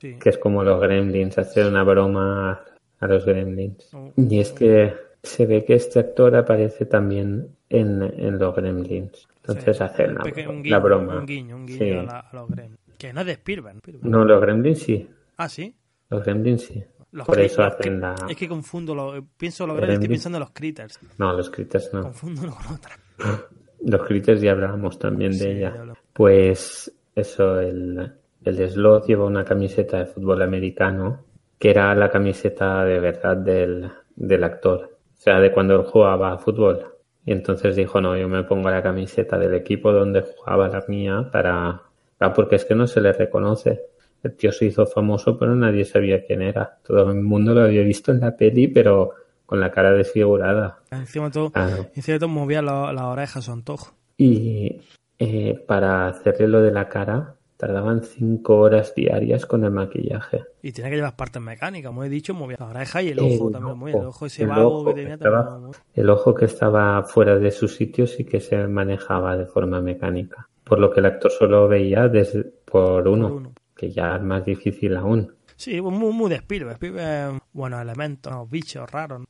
Sí. 0.00 0.16
que 0.18 0.28
es 0.28 0.38
como 0.38 0.62
los 0.62 0.80
gremlins, 0.80 1.38
hacer 1.38 1.66
una 1.66 1.82
broma 1.82 2.64
a 3.00 3.06
los 3.06 3.24
gremlins. 3.24 3.92
Oh. 3.94 4.12
Y 4.16 4.38
es 4.40 4.52
que 4.52 4.94
se 5.22 5.46
ve 5.46 5.64
que 5.64 5.74
este 5.74 5.98
actor 5.98 6.36
aparece 6.36 6.86
también 6.86 7.56
en, 7.68 8.02
en 8.02 8.38
los 8.38 8.54
gremlins. 8.54 9.27
Entonces 9.48 9.76
Sí, 9.78 9.82
hacen 9.84 10.10
un 10.10 10.14
la, 10.16 10.22
peque- 10.24 10.48
un 10.48 10.56
la 10.56 10.62
guiño, 10.62 10.80
broma. 10.80 11.18
Un 11.18 11.26
guiño, 11.26 11.56
un 11.56 11.66
guiño 11.66 11.78
Sí. 11.78 11.90
a, 11.92 12.02
la- 12.02 12.18
a 12.20 12.36
los 12.36 12.48
Gremlins. 12.48 12.78
Que 12.98 13.12
no 13.12 13.20
es 13.20 13.26
de 13.26 13.32
Spielberg. 13.32 13.76
Spielberg. 13.76 14.06
No, 14.10 14.24
los 14.24 14.40
gremlins 14.40 14.78
sí. 14.80 15.08
Ah, 15.36 15.48
sí. 15.48 15.74
Los 16.10 16.22
gremlins 16.24 16.62
sí. 16.62 16.82
Los 17.12 17.26
Por 17.26 17.40
eso 17.40 17.62
hacen 17.62 18.00
la... 18.00 18.14
Es 18.28 18.36
que 18.36 18.48
confundo 18.48 18.94
los. 18.94 19.22
Pienso 19.36 19.66
los 19.66 19.76
Gremlins, 19.76 19.94
estoy 20.00 20.08
pensando 20.14 20.36
en 20.38 20.40
los 20.40 20.50
Critters. 20.50 21.00
No, 21.16 21.32
los 21.32 21.48
critters 21.48 21.94
no. 21.94 22.02
Confundo 22.02 22.42
uno 22.42 22.54
con 22.56 22.74
otro. 22.74 22.92
Los 23.80 24.04
critters 24.06 24.40
ya 24.40 24.50
hablábamos 24.50 24.98
también 24.98 25.32
Sí, 25.32 25.44
de 25.44 25.58
ella. 25.58 25.74
Pues 26.12 26.92
eso, 27.14 27.60
el, 27.60 28.12
el 28.44 28.70
Sloth 28.70 29.06
lleva 29.06 29.24
una 29.24 29.44
camiseta 29.44 29.98
de 29.98 30.06
fútbol 30.06 30.42
americano, 30.42 31.24
que 31.60 31.70
era 31.70 31.94
la 31.94 32.10
camiseta 32.10 32.84
de 32.84 32.98
verdad 32.98 33.36
del, 33.36 33.88
del 34.16 34.42
actor. 34.44 34.98
O 35.16 35.20
sea, 35.20 35.38
de 35.38 35.52
cuando 35.52 35.76
él 35.76 35.86
jugaba 35.86 36.32
a 36.32 36.38
fútbol. 36.38 36.84
Y 37.24 37.32
entonces 37.32 37.76
dijo, 37.76 38.00
no, 38.00 38.16
yo 38.16 38.28
me 38.28 38.42
pongo 38.44 38.70
la 38.70 38.82
camiseta 38.82 39.38
del 39.38 39.54
equipo 39.54 39.92
donde 39.92 40.22
jugaba 40.22 40.68
la 40.68 40.84
mía 40.88 41.28
para... 41.32 41.82
Ah, 42.20 42.32
porque 42.34 42.56
es 42.56 42.64
que 42.64 42.74
no 42.74 42.86
se 42.86 43.00
le 43.00 43.12
reconoce. 43.12 43.82
El 44.22 44.34
tío 44.34 44.50
se 44.50 44.64
hizo 44.66 44.86
famoso, 44.86 45.38
pero 45.38 45.54
nadie 45.54 45.84
sabía 45.84 46.24
quién 46.24 46.42
era. 46.42 46.78
Todo 46.84 47.10
el 47.10 47.20
mundo 47.20 47.54
lo 47.54 47.62
había 47.62 47.82
visto 47.82 48.10
en 48.12 48.20
la 48.20 48.36
peli, 48.36 48.66
pero 48.68 49.12
con 49.46 49.60
la 49.60 49.70
cara 49.70 49.92
desfigurada. 49.92 50.80
Encima 50.90 51.26
de 51.26 51.30
todo, 51.32 51.52
encima 51.94 52.14
de 52.14 52.18
todo 52.18 52.28
movía 52.28 52.60
la- 52.62 52.92
las 52.92 53.04
orejas 53.04 53.36
a 53.36 53.42
su 53.42 53.52
antojo. 53.52 53.92
Y 54.16 54.80
eh, 55.18 55.62
para 55.66 56.08
hacerle 56.08 56.48
lo 56.48 56.60
de 56.60 56.72
la 56.72 56.88
cara, 56.88 57.34
tardaban 57.58 58.02
cinco 58.04 58.56
horas 58.60 58.94
diarias 58.94 59.44
con 59.44 59.64
el 59.64 59.70
maquillaje. 59.72 60.44
Y 60.62 60.72
tenía 60.72 60.90
que 60.90 60.96
llevar 60.96 61.16
partes 61.16 61.42
mecánicas, 61.42 61.90
como 61.90 62.04
he 62.04 62.08
dicho, 62.08 62.32
movía 62.32 62.56
la 62.60 62.68
oreja 62.68 63.02
y 63.02 63.08
el 63.08 63.18
El 63.18 63.34
ojo 63.34 63.50
también 63.50 63.76
movía. 63.78 63.96
El 63.98 64.04
ojo, 64.06 64.26
ese 64.26 64.42
el 64.44 64.48
vago 64.48 64.68
ojo 64.68 64.84
que 64.86 64.94
tenía 64.94 65.14
estaba- 65.14 65.44
también. 65.44 65.72
El 65.94 66.08
ojo 66.10 66.34
que 66.34 66.44
estaba 66.46 67.02
fuera 67.02 67.36
de 67.36 67.50
su 67.50 67.68
sitio 67.68 68.06
sí 68.06 68.24
que 68.24 68.40
se 68.40 68.56
manejaba 68.68 69.36
de 69.36 69.44
forma 69.46 69.80
mecánica. 69.82 70.48
Por 70.64 70.78
lo 70.78 70.90
que 70.90 71.00
el 71.00 71.06
actor 71.06 71.30
solo 71.32 71.66
veía 71.68 72.08
desde, 72.08 72.44
por 72.44 73.06
uno, 73.08 73.28
Por 73.28 73.36
uno. 73.38 73.52
que 73.76 73.90
ya 73.90 74.16
es 74.16 74.22
más 74.22 74.44
difícil 74.44 74.96
aún. 74.96 75.34
Sí, 75.56 75.80
muy, 75.80 76.12
muy 76.12 76.30
de 76.30 76.36
Spielberg. 76.36 76.74
Spielberg, 76.74 77.40
buenos 77.52 77.82
elementos, 77.82 78.32
¿no? 78.32 78.46
bichos 78.46 78.88
raros. 78.88 79.24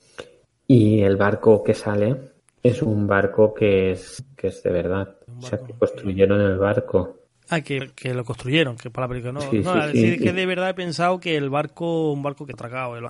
Y 0.66 1.00
el 1.00 1.16
barco 1.16 1.64
que 1.64 1.72
sale 1.72 2.14
es 2.62 2.82
un 2.82 3.06
barco 3.06 3.54
que 3.54 3.92
es, 3.92 4.22
que 4.36 4.48
es 4.48 4.62
de 4.62 4.70
verdad. 4.70 5.16
O 5.38 5.40
sea, 5.40 5.58
que- 5.64 5.72
construyeron 5.72 6.40
el 6.42 6.58
barco. 6.58 7.14
Ah, 7.50 7.60
que, 7.62 7.90
que 7.94 8.12
lo 8.12 8.24
construyeron, 8.24 8.76
que 8.76 8.90
para 8.90 9.06
la 9.06 9.08
película 9.10 9.32
no. 9.32 9.40
Sí, 9.40 9.60
no, 9.64 9.72
sí, 9.82 9.86
decir, 9.88 10.18
sí. 10.18 10.24
que 10.24 10.32
de 10.32 10.46
verdad 10.46 10.70
he 10.70 10.74
pensado 10.74 11.18
que 11.18 11.36
el 11.36 11.48
barco, 11.48 12.12
un 12.12 12.22
barco 12.22 12.44
que 12.44 12.52
el- 12.52 13.04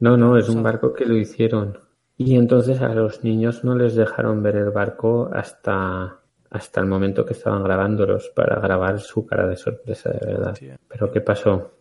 No, 0.00 0.16
no, 0.16 0.36
es 0.36 0.48
un 0.48 0.62
barco 0.62 0.92
que 0.92 1.04
lo 1.04 1.16
hicieron. 1.16 1.78
Y 2.18 2.36
entonces 2.36 2.80
a 2.80 2.94
los 2.94 3.24
niños 3.24 3.64
no 3.64 3.74
les 3.76 3.94
dejaron 3.94 4.42
ver 4.42 4.56
el 4.56 4.70
barco 4.70 5.28
hasta, 5.32 6.20
hasta 6.50 6.80
el 6.80 6.86
momento 6.86 7.26
que 7.26 7.34
estaban 7.34 7.62
grabándolos 7.62 8.30
para 8.34 8.58
grabar 8.60 9.00
su 9.00 9.26
cara 9.26 9.46
de 9.46 9.56
sorpresa 9.56 10.10
de 10.10 10.26
verdad. 10.26 10.52
Hostia. 10.52 10.78
Pero 10.88 11.10
¿qué 11.12 11.20
pasó? 11.20 11.72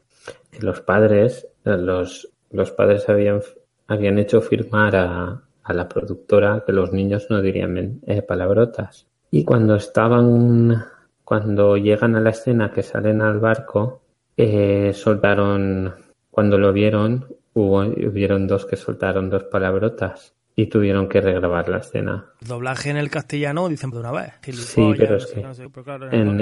Que 0.51 0.59
los 0.61 0.81
padres, 0.81 1.47
los, 1.63 2.29
los 2.51 2.71
padres 2.71 3.07
habían, 3.07 3.41
habían 3.87 4.17
hecho 4.17 4.41
firmar 4.41 4.95
a, 4.95 5.41
a 5.63 5.73
la 5.73 5.87
productora 5.87 6.63
que 6.65 6.73
los 6.73 6.91
niños 6.91 7.27
no 7.29 7.41
dirían 7.41 8.01
eh, 8.05 8.21
palabrotas. 8.21 9.05
Y 9.31 9.45
cuando 9.45 9.75
estaban, 9.75 10.83
cuando 11.25 11.75
llegan 11.75 12.15
a 12.15 12.21
la 12.21 12.29
escena 12.29 12.71
que 12.71 12.83
salen 12.83 13.21
al 13.21 13.39
barco, 13.39 14.03
eh, 14.37 14.91
soltaron, 14.93 15.93
cuando 16.29 16.57
lo 16.57 16.71
vieron, 16.71 17.25
hubo, 17.53 17.79
hubieron 17.79 18.47
dos 18.47 18.65
que 18.65 18.75
soltaron 18.75 19.29
dos 19.29 19.43
palabrotas 19.45 20.35
y 20.55 20.67
tuvieron 20.67 21.09
que 21.09 21.19
regrabar 21.21 21.67
la 21.67 21.79
escena. 21.79 22.27
El 22.41 22.47
doblaje 22.47 22.91
en 22.91 22.97
el 22.97 23.09
castellano 23.09 23.67
dicen 23.67 23.89
de 23.89 23.97
una 23.97 24.11
vez. 24.11 24.33
Sí, 24.53 24.93
pero 24.97 25.17
es 25.17 25.25
que 25.25 25.41
en, 25.41 26.39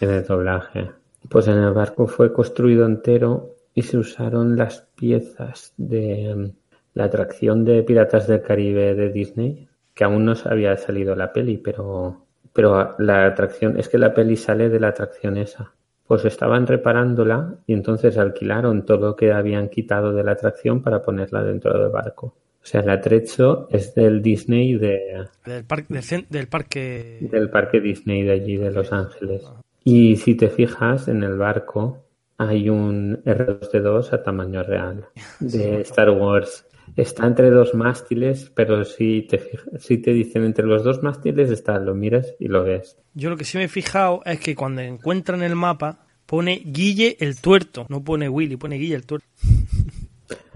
el, 0.00 0.24
doblaje. 0.26 0.90
Pues 1.28 1.48
en 1.48 1.58
el 1.58 1.72
barco 1.72 2.06
fue 2.06 2.32
construido 2.32 2.86
entero 2.86 3.56
y 3.74 3.82
se 3.82 3.98
usaron 3.98 4.56
las 4.56 4.82
piezas 4.94 5.74
de 5.76 6.34
mm, 6.34 6.50
la 6.94 7.04
atracción 7.04 7.64
de 7.64 7.82
Piratas 7.82 8.28
del 8.28 8.42
Caribe 8.42 8.94
de 8.94 9.10
Disney, 9.10 9.68
que 9.92 10.04
aún 10.04 10.24
no 10.24 10.34
había 10.44 10.76
salido 10.76 11.14
la 11.16 11.32
peli, 11.32 11.58
pero, 11.58 12.26
pero 12.52 12.94
la 12.98 13.26
atracción, 13.26 13.78
es 13.78 13.88
que 13.88 13.98
la 13.98 14.12
peli 14.14 14.36
sale 14.36 14.68
de 14.68 14.80
la 14.80 14.88
atracción 14.88 15.36
esa. 15.36 15.72
Pues 16.06 16.24
estaban 16.24 16.66
reparándola 16.66 17.54
y 17.66 17.72
entonces 17.72 18.18
alquilaron 18.18 18.84
todo 18.84 18.98
lo 19.10 19.16
que 19.16 19.32
habían 19.32 19.68
quitado 19.68 20.12
de 20.12 20.24
la 20.24 20.32
atracción 20.32 20.82
para 20.82 21.02
ponerla 21.02 21.44
dentro 21.44 21.78
del 21.80 21.90
barco. 21.90 22.34
O 22.62 22.66
sea, 22.66 22.80
el 22.80 22.90
atrecho 22.90 23.68
es 23.70 23.94
del 23.94 24.20
Disney 24.20 24.74
de, 24.76 25.26
Del, 25.46 25.64
parque 25.64 25.94
del, 25.94 26.02
cen- 26.02 26.26
del 26.28 26.48
parque. 26.48 27.18
del 27.30 27.48
parque 27.48 27.80
Disney 27.80 28.22
de 28.24 28.32
allí 28.32 28.56
de 28.56 28.70
Los 28.72 28.92
Ángeles. 28.92 29.44
Y 29.84 30.16
si 30.16 30.34
te 30.34 30.48
fijas 30.50 31.08
en 31.08 31.22
el 31.22 31.38
barco, 31.38 32.02
hay 32.36 32.68
un 32.68 33.22
R2D2 33.24 34.12
a 34.12 34.22
tamaño 34.22 34.62
real 34.62 35.06
de 35.38 35.80
Star 35.82 36.10
Wars. 36.10 36.66
Está 36.96 37.26
entre 37.26 37.50
dos 37.50 37.74
mástiles, 37.74 38.50
pero 38.54 38.84
si 38.84 39.22
te, 39.22 39.40
si 39.78 39.98
te 39.98 40.12
dicen 40.12 40.44
entre 40.44 40.66
los 40.66 40.82
dos 40.84 41.02
mástiles 41.02 41.50
está, 41.50 41.78
lo 41.78 41.94
miras 41.94 42.34
y 42.38 42.48
lo 42.48 42.64
ves. 42.64 42.96
Yo 43.14 43.30
lo 43.30 43.36
que 43.36 43.44
sí 43.44 43.58
me 43.58 43.64
he 43.64 43.68
fijado 43.68 44.22
es 44.24 44.40
que 44.40 44.54
cuando 44.54 44.80
encuentran 44.82 45.42
el 45.42 45.56
mapa 45.56 46.06
pone 46.26 46.62
Guille 46.64 47.16
el 47.20 47.40
tuerto, 47.40 47.86
no 47.88 48.02
pone 48.04 48.28
Willy, 48.28 48.56
pone 48.56 48.76
Guille 48.76 48.94
el 48.96 49.06
tuerto. 49.06 49.26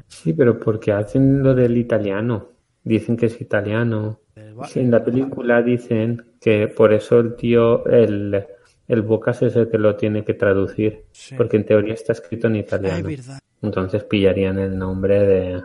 Sí, 0.09 0.33
pero 0.33 0.59
porque 0.59 0.93
hacen 0.93 1.43
lo 1.43 1.55
del 1.55 1.77
italiano. 1.77 2.49
Dicen 2.83 3.17
que 3.17 3.27
es 3.27 3.41
italiano. 3.41 4.21
Sí, 4.69 4.81
en 4.81 4.91
la 4.91 5.03
película 5.05 5.63
dicen 5.63 6.23
que 6.41 6.69
por 6.69 6.93
eso 6.93 7.19
el 7.21 7.35
tío, 7.37 7.87
el, 7.87 8.45
el 8.89 9.03
Bocas 9.03 9.43
es 9.43 9.57
el 9.57 9.69
que 9.71 9.79
lo 9.79 9.97
tiene 9.97 10.25
que 10.25 10.35
traducir. 10.35 11.05
Sí. 11.13 11.35
Porque 11.37 11.57
en 11.57 11.65
teoría 11.65 11.95
está 11.95 12.13
escrito 12.13 12.47
en 12.49 12.55
Ah, 12.55 12.59
italiano. 12.59 13.09
verdad. 13.09 13.39
Entonces 13.63 14.05
pillarían 14.05 14.59
el 14.59 14.77
nombre 14.79 15.19
de... 15.27 15.63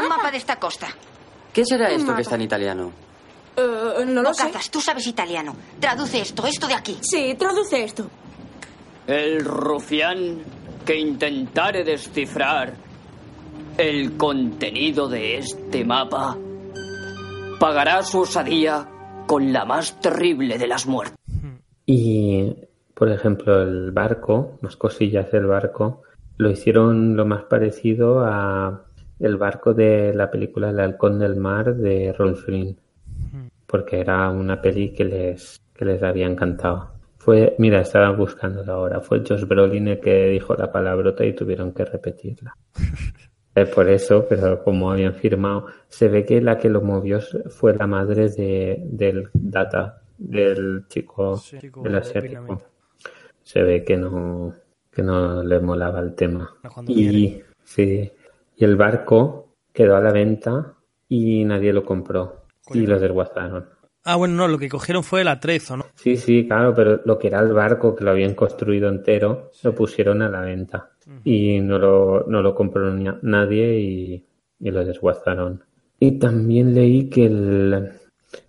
Un 0.00 0.08
mapa 0.08 0.30
de 0.30 0.38
esta 0.38 0.56
costa. 0.56 0.88
¿Qué 1.52 1.64
será 1.64 1.90
esto 1.90 2.14
que 2.14 2.22
está 2.22 2.34
en 2.34 2.42
italiano? 2.42 2.92
Eh, 3.56 4.04
no 4.06 4.22
lo 4.22 4.32
sé. 4.34 4.44
Bocazas, 4.44 4.70
tú 4.70 4.80
sabes 4.80 5.06
italiano. 5.06 5.56
Traduce 5.80 6.20
esto, 6.20 6.46
esto 6.46 6.66
de 6.66 6.74
aquí. 6.74 6.98
Sí, 7.00 7.34
traduce 7.38 7.82
esto. 7.82 8.08
El 9.06 9.44
rufián 9.44 10.38
que 10.84 10.96
intentare 10.96 11.84
descifrar 11.84 12.74
el 13.76 14.16
contenido 14.16 15.08
de 15.08 15.38
este 15.38 15.84
mapa 15.84 16.36
pagará 17.58 18.02
su 18.02 18.20
osadía 18.20 18.88
con 19.26 19.52
la 19.52 19.64
más 19.64 20.00
terrible 20.00 20.58
de 20.58 20.66
las 20.66 20.86
muertes. 20.86 21.16
Y, 21.86 22.54
por 22.94 23.10
ejemplo, 23.10 23.62
el 23.62 23.90
barco, 23.92 24.58
las 24.62 24.76
cosillas 24.76 25.30
del 25.32 25.46
barco, 25.46 26.02
lo 26.36 26.50
hicieron 26.50 27.16
lo 27.16 27.24
más 27.26 27.44
parecido 27.44 28.24
a 28.24 28.84
el 29.20 29.36
barco 29.36 29.74
de 29.74 30.12
la 30.14 30.30
película 30.30 30.70
El 30.70 30.80
Halcón 30.80 31.18
del 31.18 31.36
Mar 31.36 31.74
de 31.74 32.12
Rolf 32.12 32.46
Green. 32.46 32.76
Porque 33.66 34.00
era 34.00 34.30
una 34.30 34.60
peli 34.62 34.92
que 34.92 35.04
les, 35.04 35.60
que 35.74 35.84
les 35.84 36.02
había 36.02 36.26
encantado. 36.26 36.92
Fue, 37.18 37.54
mira, 37.58 37.80
estaba 37.80 38.10
buscándola 38.12 38.72
ahora. 38.72 39.00
Fue 39.00 39.22
Josh 39.26 39.44
Brolin 39.44 39.88
el 39.88 40.00
que 40.00 40.28
dijo 40.28 40.54
la 40.54 40.72
palabrota 40.72 41.24
y 41.24 41.34
tuvieron 41.34 41.72
que 41.72 41.84
repetirla. 41.84 42.54
Es 43.54 43.68
por 43.74 43.88
eso, 43.90 44.24
pero 44.26 44.62
como 44.62 44.90
habían 44.90 45.14
firmado, 45.14 45.66
se 45.88 46.08
ve 46.08 46.24
que 46.24 46.40
la 46.40 46.56
que 46.56 46.70
lo 46.70 46.80
movió 46.80 47.20
fue 47.20 47.74
la 47.74 47.86
madre 47.86 48.30
de, 48.30 48.80
del 48.84 49.28
Data, 49.34 50.00
del 50.16 50.86
chico, 50.88 51.36
Sí, 51.36 51.58
chico 51.58 51.82
del 51.82 51.92
de 51.92 51.98
asiático. 51.98 52.62
Se 53.42 53.62
ve 53.62 53.84
que 53.84 53.96
no, 53.96 54.54
que 54.90 55.02
no 55.02 55.42
le 55.42 55.60
molaba 55.60 56.00
el 56.00 56.14
tema. 56.14 56.56
Y, 56.86 56.94
quiere. 56.94 57.44
sí, 57.64 58.12
y 58.58 58.64
el 58.64 58.76
barco 58.76 59.56
quedó 59.72 59.96
a 59.96 60.00
la 60.00 60.12
venta 60.12 60.74
y 61.08 61.44
nadie 61.44 61.72
lo 61.72 61.84
compró. 61.84 62.44
Y 62.74 62.86
lo 62.86 62.98
desguazaron. 62.98 63.66
Ah, 64.04 64.16
bueno, 64.16 64.34
no, 64.34 64.48
lo 64.48 64.58
que 64.58 64.68
cogieron 64.68 65.02
fue 65.02 65.22
el 65.22 65.28
atrezo, 65.28 65.76
¿no? 65.76 65.86
Sí, 65.94 66.16
sí, 66.16 66.46
claro, 66.46 66.74
pero 66.74 67.00
lo 67.04 67.18
que 67.18 67.28
era 67.28 67.40
el 67.40 67.52
barco, 67.52 67.94
que 67.94 68.04
lo 68.04 68.10
habían 68.10 68.34
construido 68.34 68.88
entero, 68.88 69.50
lo 69.62 69.74
pusieron 69.74 70.22
a 70.22 70.28
la 70.28 70.40
venta. 70.40 70.90
Y 71.24 71.60
no 71.60 71.78
lo, 71.78 72.24
no 72.26 72.42
lo 72.42 72.54
compró 72.54 72.92
ni 72.92 73.08
nadie 73.22 73.78
y, 73.80 74.26
y 74.60 74.70
lo 74.70 74.84
desguazaron. 74.84 75.64
Y 75.98 76.18
también 76.18 76.74
leí 76.74 77.08
que 77.08 77.26
el, 77.26 77.92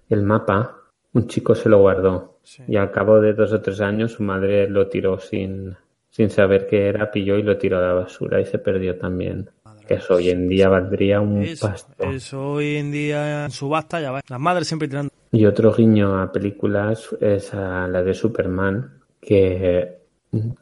el 0.09 0.23
mapa, 0.23 0.77
un 1.13 1.27
chico 1.27 1.55
se 1.55 1.69
lo 1.69 1.79
guardó. 1.79 2.39
Sí. 2.43 2.63
Y 2.67 2.75
al 2.75 2.91
cabo 2.91 3.21
de 3.21 3.33
dos 3.33 3.53
o 3.53 3.61
tres 3.61 3.79
años 3.79 4.13
su 4.13 4.23
madre 4.23 4.69
lo 4.69 4.87
tiró 4.87 5.19
sin, 5.19 5.75
sin 6.09 6.29
saber 6.29 6.67
qué 6.67 6.87
era, 6.87 7.11
pilló 7.11 7.37
y 7.37 7.43
lo 7.43 7.57
tiró 7.57 7.77
a 7.77 7.81
la 7.81 7.93
basura 7.93 8.41
y 8.41 8.45
se 8.45 8.59
perdió 8.59 8.97
también. 8.97 9.49
Eso 9.95 10.15
hoy 10.15 10.29
en 10.29 10.47
día 10.47 10.69
valdría 10.69 11.19
un 11.21 11.41
Eso, 11.43 11.67
pasto. 11.67 12.03
eso 12.11 12.51
hoy 12.53 12.75
en 12.77 12.91
día 12.91 13.45
en 13.45 13.51
subasta 13.51 13.99
ya 14.01 14.11
va. 14.11 14.21
Las 14.27 14.39
madres 14.39 14.67
siempre 14.67 14.87
tirando. 14.87 15.11
Y 15.31 15.45
otro 15.45 15.73
guiño 15.73 16.19
a 16.21 16.31
películas 16.31 17.09
es 17.21 17.53
a 17.53 17.87
la 17.87 18.01
de 18.03 18.13
Superman, 18.13 18.99
que 19.21 19.99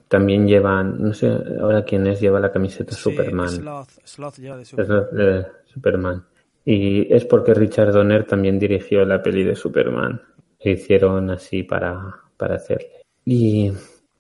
también 0.08 0.48
llevan, 0.48 1.02
no 1.02 1.14
sé 1.14 1.28
ahora 1.62 1.84
quién 1.84 2.08
es, 2.08 2.20
lleva 2.22 2.40
la 2.40 2.52
camiseta 2.52 2.94
Sí, 2.96 3.02
Superman. 3.02 3.50
Sloth, 3.50 3.90
Sloth 4.04 4.38
lleva 4.40 4.58
de 4.58 4.66
Superman. 4.66 5.08
la 5.12 5.24
de 5.24 5.46
Superman. 5.66 6.24
Y 6.66 7.14
es 7.14 7.24
porque 7.26 7.54
Richard 7.54 7.92
Donner 7.94 8.26
también 8.26 8.60
dirigió 8.60 9.06
la 9.06 9.22
peli 9.24 9.44
de 9.44 9.56
Superman. 9.56 10.22
E 10.60 10.72
hicieron 10.72 11.30
así 11.30 11.64
para, 11.64 12.16
para 12.36 12.56
hacerle. 12.56 13.04
Y 13.26 13.72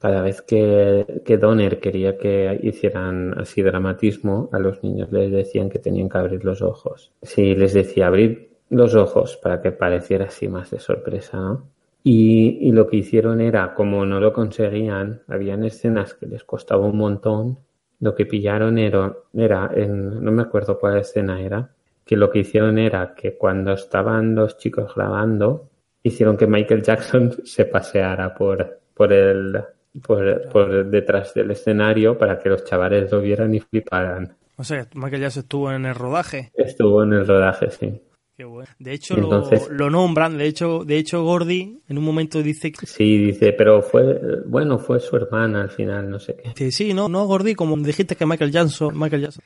cada 0.07 0.21
vez 0.21 0.41
que, 0.41 1.37
Donner 1.37 1.81
quería 1.81 2.17
que 2.17 2.57
hicieran 2.63 3.37
así 3.37 3.61
dramatismo, 3.61 4.49
a 4.53 4.57
los 4.57 4.81
niños 4.81 5.11
les 5.11 5.29
decían 5.29 5.69
que 5.69 5.79
tenían 5.79 6.07
que 6.07 6.17
abrir 6.17 6.45
los 6.45 6.61
ojos. 6.61 7.11
Sí, 7.21 7.55
les 7.55 7.73
decía 7.73 8.07
abrir 8.07 8.51
los 8.69 8.95
ojos 8.95 9.35
para 9.35 9.61
que 9.61 9.73
pareciera 9.73 10.27
así 10.27 10.47
más 10.47 10.71
de 10.71 10.79
sorpresa, 10.79 11.35
¿no? 11.35 11.67
Y, 12.05 12.57
y 12.61 12.71
lo 12.71 12.87
que 12.87 12.95
hicieron 12.95 13.41
era, 13.41 13.73
como 13.73 14.05
no 14.05 14.21
lo 14.21 14.31
conseguían, 14.31 15.23
habían 15.27 15.65
escenas 15.65 16.13
que 16.13 16.25
les 16.25 16.45
costaba 16.45 16.85
un 16.85 16.97
montón, 16.97 17.57
lo 17.99 18.15
que 18.15 18.25
pillaron 18.25 18.77
era, 18.77 19.13
era 19.33 19.69
en, 19.75 20.23
no 20.23 20.31
me 20.31 20.43
acuerdo 20.43 20.79
cuál 20.79 20.99
escena 20.99 21.41
era, 21.41 21.69
que 22.05 22.15
lo 22.15 22.29
que 22.29 22.39
hicieron 22.39 22.77
era 22.77 23.13
que 23.13 23.35
cuando 23.35 23.73
estaban 23.73 24.35
los 24.35 24.57
chicos 24.57 24.95
grabando, 24.95 25.67
hicieron 26.01 26.37
que 26.37 26.47
Michael 26.47 26.81
Jackson 26.81 27.35
se 27.43 27.65
paseara 27.65 28.33
por, 28.33 28.79
por 28.93 29.11
el, 29.11 29.61
por, 30.05 30.49
por 30.49 30.85
detrás 30.89 31.33
del 31.33 31.51
escenario 31.51 32.17
para 32.17 32.39
que 32.39 32.49
los 32.49 32.63
chavales 32.63 33.11
lo 33.11 33.21
vieran 33.21 33.53
y 33.55 33.59
fliparan. 33.59 34.35
O 34.57 34.63
sea, 34.63 34.87
Michael 34.95 35.21
Jackson 35.21 35.43
estuvo 35.43 35.71
en 35.71 35.85
el 35.85 35.95
rodaje. 35.95 36.51
Estuvo 36.55 37.03
en 37.03 37.13
el 37.13 37.27
rodaje, 37.27 37.69
sí. 37.71 38.01
Qué 38.35 38.43
bueno. 38.43 38.69
De 38.77 38.93
hecho, 38.93 39.15
Entonces- 39.17 39.67
lo, 39.69 39.85
lo 39.85 39.89
nombran. 39.89 40.37
De 40.37 40.45
hecho, 40.45 40.83
de 40.85 40.97
hecho, 40.97 41.23
Gordy 41.23 41.79
en 41.87 41.97
un 41.97 42.03
momento 42.03 42.43
dice 42.43 42.71
que 42.71 42.85
Sí, 42.85 43.17
dice, 43.17 43.51
pero 43.53 43.81
fue, 43.81 44.19
bueno, 44.45 44.77
fue 44.77 44.99
su 44.99 45.15
hermana 45.15 45.61
al 45.61 45.69
final, 45.71 46.07
no 46.09 46.19
sé 46.19 46.35
qué. 46.35 46.53
que 46.53 46.71
sí, 46.71 46.93
no, 46.93 47.09
no, 47.09 47.25
Gordy, 47.25 47.55
como 47.55 47.75
dijiste 47.77 48.15
que 48.15 48.25
Michael 48.27 48.51
Jackson, 48.51 48.97
Michael 48.97 49.23
Jackson. 49.23 49.43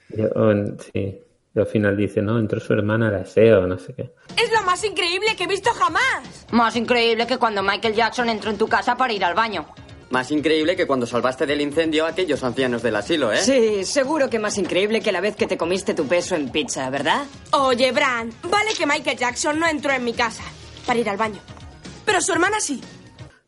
Sí. 0.93 1.19
Y 1.53 1.59
al 1.59 1.65
final 1.65 1.97
dice, 1.97 2.21
no, 2.21 2.39
entró 2.39 2.61
su 2.61 2.71
hermana 2.71 3.09
a 3.09 3.11
la 3.11 3.25
SEO, 3.25 3.67
no 3.67 3.77
sé 3.77 3.93
qué. 3.93 4.11
Es 4.41 4.49
lo 4.57 4.65
más 4.65 4.81
increíble 4.85 5.27
que 5.37 5.43
he 5.43 5.47
visto 5.47 5.69
jamás. 5.71 6.47
Más 6.53 6.75
increíble 6.77 7.27
que 7.27 7.37
cuando 7.37 7.61
Michael 7.61 7.93
Jackson 7.93 8.29
entró 8.29 8.51
en 8.51 8.57
tu 8.57 8.67
casa 8.67 8.95
para 8.95 9.11
ir 9.11 9.23
al 9.25 9.33
baño. 9.35 9.65
Más 10.11 10.29
increíble 10.31 10.75
que 10.75 10.85
cuando 10.85 11.05
salvaste 11.05 11.45
del 11.45 11.61
incendio 11.61 12.05
a 12.05 12.09
aquellos 12.09 12.43
ancianos 12.43 12.83
del 12.83 12.97
asilo, 12.97 13.31
¿eh? 13.31 13.37
Sí, 13.37 13.85
seguro 13.85 14.29
que 14.29 14.39
más 14.39 14.57
increíble 14.57 14.99
que 14.99 15.13
la 15.13 15.21
vez 15.21 15.37
que 15.37 15.47
te 15.47 15.57
comiste 15.57 15.93
tu 15.93 16.05
peso 16.05 16.35
en 16.35 16.49
pizza, 16.49 16.89
¿verdad? 16.89 17.23
Oye, 17.53 17.91
Bran, 17.93 18.29
vale 18.43 18.71
que 18.77 18.85
Michael 18.85 19.17
Jackson 19.17 19.57
no 19.57 19.67
entró 19.67 19.93
en 19.93 20.03
mi 20.03 20.11
casa 20.13 20.43
para 20.85 20.99
ir 20.99 21.09
al 21.09 21.15
baño. 21.15 21.39
Pero 22.05 22.19
su 22.19 22.33
hermana 22.33 22.59
sí. 22.59 22.81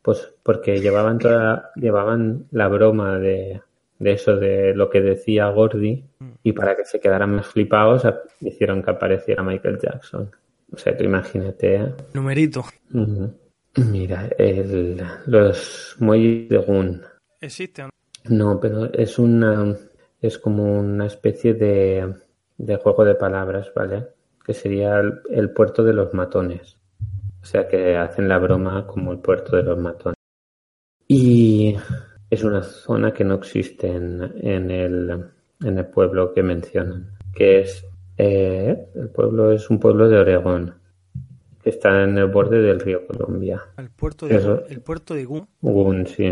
Pues 0.02 0.30
porque 0.42 0.80
llevaban 0.80 1.20
toda, 1.20 1.72
llevaban 1.76 2.46
la 2.52 2.70
broma 2.70 3.18
de, 3.20 3.62
de 4.00 4.12
eso 4.14 4.38
de 4.38 4.74
lo 4.74 4.90
que 4.90 5.02
decía 5.02 5.50
Gordy 5.50 6.06
y 6.44 6.54
para 6.54 6.78
que 6.78 6.86
se 6.86 7.00
quedaran 7.02 7.36
más 7.36 7.48
flipados 7.48 8.04
hicieron 8.40 8.82
que 8.84 8.92
apareciera 8.92 9.44
Michael 9.44 9.80
Jackson. 9.82 10.32
O 10.72 10.78
sea, 10.78 10.96
tú 10.96 11.04
imagínate. 11.04 11.76
¿eh? 11.76 11.94
Numerito. 12.14 12.66
Ujú. 12.94 13.34
Mira, 13.76 14.30
el, 14.38 15.02
los 15.26 15.96
muelles 16.00 16.50
de 16.50 16.58
Gun. 16.58 17.02
¿Existe 17.42 17.84
o 17.84 17.90
no? 18.30 18.60
Pero 18.60 18.94
es 18.94 19.18
una, 19.18 19.76
es 20.22 20.38
como 20.38 20.80
una 20.80 21.08
especie 21.08 21.54
de, 21.54 22.14
de 22.58 22.76
juego 22.78 23.04
de 23.04 23.16
palabras, 23.16 23.72
¿vale? 23.76 24.08
Que 24.46 24.54
sería 24.54 25.00
el, 25.00 25.22
el 25.30 25.52
puerto 25.52 25.84
de 25.84 25.94
los 25.94 26.14
matones. 26.14 26.78
O 27.42 27.46
sea 27.46 27.68
que 27.68 27.98
hacen 27.98 28.30
la 28.30 28.38
broma 28.38 28.88
como 28.88 29.12
el 29.12 29.20
puerto 29.20 29.56
de 29.58 29.64
los 29.64 29.78
matones. 29.78 30.18
Y 31.08 31.76
es 32.30 32.44
una 32.44 32.64
zona 32.64 33.12
que 33.12 33.24
no 33.24 33.36
existe 33.36 33.88
en, 33.88 34.22
en 34.42 34.72
el, 34.72 35.26
en 35.64 35.78
el 35.78 35.86
pueblo 35.88 36.34
que 36.34 36.42
mencionan, 36.42 37.12
que 37.34 37.62
es, 37.62 37.86
eh, 38.18 38.88
el 38.96 39.10
pueblo 39.10 39.52
es 39.52 39.70
un 39.70 39.80
pueblo 39.80 40.08
de 40.08 40.18
Oregón, 40.18 40.74
está 41.70 42.04
en 42.04 42.18
el 42.18 42.28
borde 42.28 42.62
del 42.62 42.80
río 42.80 43.06
Columbia. 43.08 43.62
El 43.78 43.90
puerto 43.90 44.28
de, 44.28 44.36
Eso. 44.36 44.64
el 44.68 44.82
puerto 44.82 45.14
de 45.14 45.26
Gun. 45.26 45.48
Un, 45.62 46.06
sí. 46.08 46.32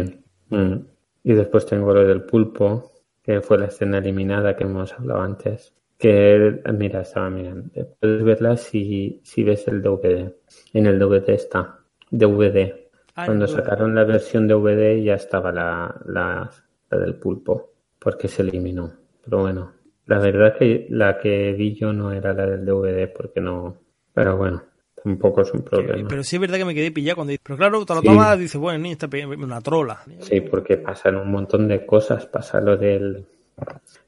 Mm. 0.50 0.76
Y 1.24 1.34
después 1.34 1.66
tengo 1.66 1.94
lo 1.94 2.06
del 2.06 2.24
pulpo, 2.24 2.92
que 3.22 3.42
fue 3.42 3.58
la 3.58 3.66
escena 3.68 4.00
eliminada 4.00 4.56
que 4.56 4.64
hemos 4.64 4.94
hablado 4.94 5.22
antes. 5.22 5.74
Que, 5.98 6.62
mira, 6.74 7.02
estaba 7.02 7.30
mirando. 7.30 7.70
Puedes 8.00 8.24
verla 8.24 8.58
si, 8.58 9.22
si 9.24 9.44
ves 9.44 9.68
el 9.68 9.82
DVD. 9.84 10.34
En 10.74 10.88
el 10.88 10.98
DVD 10.98 11.30
está. 11.30 11.80
DVD. 12.10 12.74
Ah, 13.16 13.26
Cuando 13.26 13.46
DVD. 13.46 13.56
sacaron 13.56 13.94
la 13.94 14.04
versión 14.04 14.48
DVD 14.48 15.02
ya 15.04 15.14
estaba 15.14 15.52
la, 15.52 15.96
la, 16.08 16.50
la 16.90 16.98
del 16.98 17.16
pulpo. 17.16 17.74
Porque 18.00 18.28
se 18.28 18.42
eliminó. 18.42 18.92
Pero 19.24 19.42
bueno. 19.42 19.74
La 20.08 20.18
verdad 20.18 20.58
que 20.58 20.88
la 20.90 21.20
que 21.20 21.54
vi 21.54 21.76
yo 21.76 21.94
no 21.94 22.12
era 22.12 22.34
la 22.34 22.48
del 22.48 22.66
DVD 22.66 23.08
porque 23.14 23.40
no. 23.40 23.78
Pero 24.14 24.36
bueno. 24.38 24.64
Tampoco 25.04 25.42
es 25.42 25.52
un 25.54 25.62
problema. 25.64 26.08
pero 26.08 26.24
sí 26.24 26.36
es 26.36 26.40
verdad 26.42 26.58
que 26.58 26.66
me 26.66 26.74
quedé 26.76 26.92
pillado 26.92 27.16
cuando 27.18 27.32
dice, 27.32 27.42
pero 27.44 27.58
claro, 27.58 27.86
te 27.86 27.94
lo 27.96 28.02
Sí. 28.02 28.08
tomas, 28.08 28.40
dice, 28.40 28.58
bueno, 28.58 28.80
niño 28.80 28.94
está 29.00 29.08
una 29.38 29.62
trola. 29.62 30.02
Sí, 30.20 30.42
porque 30.42 30.78
pasan 30.78 31.16
un 31.18 31.32
montón 31.32 31.68
de 31.68 31.86
cosas. 31.86 32.26
Pasa 32.26 32.62
lo 32.62 32.78
del. 32.78 33.26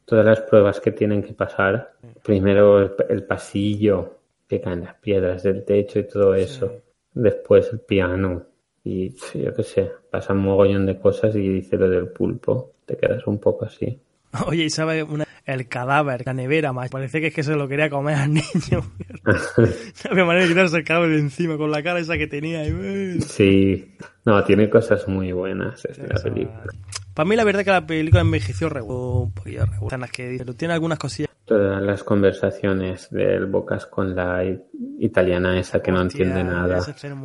Todas 0.06 0.26
las 0.26 0.42
pruebas 0.42 0.80
que 0.80 0.92
tienen 0.92 1.24
que 1.24 1.34
pasar. 1.34 1.94
Primero 2.24 2.80
el, 2.82 2.92
el 3.10 3.24
pasillo, 3.24 4.18
que 4.48 4.60
caen 4.62 4.82
las 4.84 4.96
piedras 4.96 5.44
del 5.44 5.64
techo 5.66 6.00
y 6.00 6.08
todo 6.08 6.36
eso. 6.36 6.82
Después 7.14 7.70
el 7.72 7.80
piano. 7.80 8.44
Y 8.84 9.16
yo 9.34 9.54
qué 9.54 9.64
sé, 9.64 9.92
pasa 10.12 10.34
un 10.34 10.40
mogollón 10.40 10.86
de 10.86 11.00
cosas 11.00 11.36
y 11.36 11.48
dice 11.48 11.78
lo 11.78 11.90
del 11.90 12.08
pulpo. 12.08 12.72
Te 12.86 12.98
quedas 12.98 13.26
un 13.28 13.40
poco 13.40 13.66
así. 13.66 13.98
Oye, 14.48 14.64
y 14.66 14.70
sabes, 14.70 15.06
Una- 15.08 15.26
el 15.46 15.68
cadáver, 15.68 16.24
la 16.26 16.34
nevera, 16.34 16.74
más. 16.74 16.90
Parece 16.90 17.20
que 17.20 17.28
es 17.28 17.34
que 17.34 17.44
se 17.44 17.56
lo 17.56 17.68
quería 17.68 17.90
comer 17.90 18.16
al 18.16 18.34
niño. 18.34 18.84
no 19.26 20.12
había 20.12 20.26
manera 20.26 20.46
de 20.46 20.50
quitarse 20.50 20.78
el 20.78 20.84
cadáver 20.84 21.10
de 21.10 21.20
encima 21.20 21.58
con 21.58 21.72
la 21.72 21.84
cara 21.84 22.00
esa 22.00 22.18
que 22.18 22.28
tenía. 22.28 22.64
Sí, 23.22 23.96
no, 24.26 24.44
tiene 24.44 24.70
cosas 24.70 25.08
muy 25.08 25.32
buenas 25.32 25.84
esta 25.86 26.16
película. 26.24 26.64
Para 27.14 27.30
mí 27.30 27.36
la 27.36 27.44
verdad 27.44 27.62
es 27.62 27.66
que 27.66 27.72
la 27.72 27.86
película 27.86 28.22
envejeció 28.22 28.70
regular. 28.70 29.28
Un 29.28 29.34
poquillo 29.34 29.66
regular. 29.66 29.88
Escenas 29.88 30.12
que 30.12 30.36
pero 30.38 30.54
tiene 30.56 30.74
algunas 30.74 30.98
cosillas. 30.98 31.30
Todas 31.46 31.82
las 31.82 32.04
conversaciones 32.04 33.10
del 33.12 33.46
Bocas 33.48 33.86
con 33.86 34.16
la 34.16 34.44
italiana 35.00 35.60
esa 35.60 35.82
que 35.82 35.92
no 35.92 36.02
entiende 36.02 36.44
nada, 36.44 36.80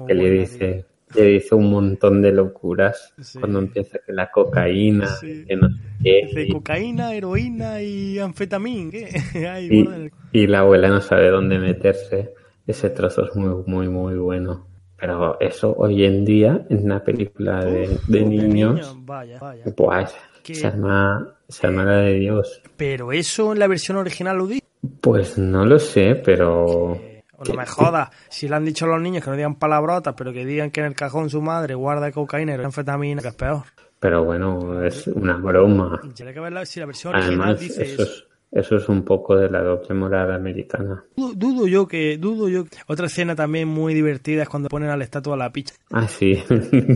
que 0.06 0.14
le 0.14 0.30
dice, 0.30 0.86
le 1.14 1.24
dice 1.24 1.54
un 1.54 1.70
montón 1.70 2.20
de 2.22 2.32
locuras 2.32 3.12
Sí. 3.20 3.38
cuando 3.38 3.58
empieza 3.60 3.98
que 4.04 4.12
la 4.12 4.30
cocaína, 4.30 5.06
Sí. 5.06 5.44
que 5.46 5.56
no 5.56 5.68
sé 5.68 5.82
qué, 6.02 6.22
Dice 6.26 6.42
y- 6.44 6.52
cocaína, 6.52 7.14
heroína 7.14 7.80
y 7.82 8.18
anfetamín. 8.18 8.90
¿Qué? 8.90 9.08
Ay, 9.50 9.68
y, 9.70 9.80
el- 9.80 10.12
y 10.32 10.46
la 10.46 10.60
abuela 10.60 10.88
no 10.88 11.00
sabe 11.00 11.28
dónde 11.30 11.58
meterse. 11.58 12.34
Ese 12.66 12.90
trozo 12.90 13.24
es 13.26 13.34
muy, 13.34 13.62
muy, 13.66 13.88
muy 13.88 14.14
bueno. 14.16 14.66
Pero 15.00 15.38
eso 15.40 15.74
hoy 15.78 16.04
en 16.04 16.24
día, 16.24 16.66
en 16.68 16.84
una 16.84 17.02
película 17.04 17.64
de, 17.64 17.98
de 18.08 18.20
niños, 18.24 18.74
niño, 18.74 19.02
Vaya, 19.06 19.38
vaya. 19.38 19.64
pues 19.76 20.14
¿Qué? 20.42 20.54
se 20.56 20.66
arma, 20.66 21.36
se 21.48 21.66
arma 21.68 21.84
la 21.84 21.96
de 21.98 22.14
Dios. 22.14 22.60
Pero 22.76 23.12
eso 23.12 23.52
en 23.52 23.60
la 23.60 23.68
versión 23.68 23.96
original 23.96 24.36
lo 24.36 24.46
dice. 24.48 24.64
Pues 25.00 25.38
no 25.38 25.64
lo 25.64 25.78
sé, 25.78 26.16
pero... 26.16 27.00
O 27.38 27.44
no 27.44 27.54
me 27.54 27.64
jodas. 27.66 28.10
Si 28.28 28.48
le 28.48 28.56
han 28.56 28.64
dicho 28.64 28.84
a 28.84 28.88
los 28.88 29.00
niños 29.00 29.24
que 29.24 29.30
no 29.30 29.36
digan 29.36 29.54
palabrotas, 29.54 30.14
pero 30.16 30.32
que 30.32 30.44
digan 30.44 30.70
que 30.70 30.80
en 30.80 30.86
el 30.86 30.94
cajón 30.94 31.30
su 31.30 31.40
madre 31.40 31.74
guarda 31.74 32.10
cocaína 32.12 32.54
y 32.56 32.62
anfetamina, 32.64 33.22
que 33.22 33.28
es 33.28 33.34
peor. 33.34 33.62
Pero 34.00 34.24
bueno, 34.24 34.82
es 34.84 35.06
una 35.08 35.36
broma. 35.36 36.00
Tiene 36.14 36.32
que 36.34 36.40
ver 36.40 36.52
la- 36.52 36.66
si 36.66 36.78
la 36.80 36.86
versión 36.86 37.14
original 37.14 37.40
Además, 37.40 37.60
dice 37.60 37.82
eso 37.82 38.02
es, 38.02 38.24
eso 38.52 38.76
es 38.76 38.88
un 38.88 39.04
poco 39.04 39.36
de 39.36 39.50
la 39.50 39.60
doble 39.62 39.92
moral 39.94 40.32
americana. 40.32 41.04
Dudo, 41.16 41.66
yo 41.66 41.86
que, 41.88 42.16
dudo 42.16 42.48
yo. 42.48 42.64
Otra 42.86 43.06
escena 43.06 43.34
también 43.34 43.66
muy 43.68 43.94
divertida 43.94 44.42
es 44.42 44.48
cuando 44.48 44.68
ponen 44.68 44.90
a 44.90 44.96
la 44.96 45.04
estatua 45.04 45.34
a 45.34 45.38
la 45.38 45.50
picha. 45.52 45.74
Ah, 45.92 46.06
sí. 46.08 46.42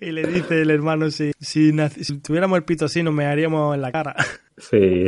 Y 0.00 0.12
le 0.12 0.24
dice 0.26 0.62
el 0.62 0.70
hermano, 0.70 1.10
si, 1.10 1.32
si 1.40 1.72
tuviéramos 2.22 2.56
el 2.58 2.64
pito 2.64 2.84
así 2.84 3.02
nos 3.02 3.12
me 3.14 3.26
haríamos 3.26 3.74
en 3.74 3.80
la 3.82 3.90
cara. 3.92 4.14
sí. 4.56 5.06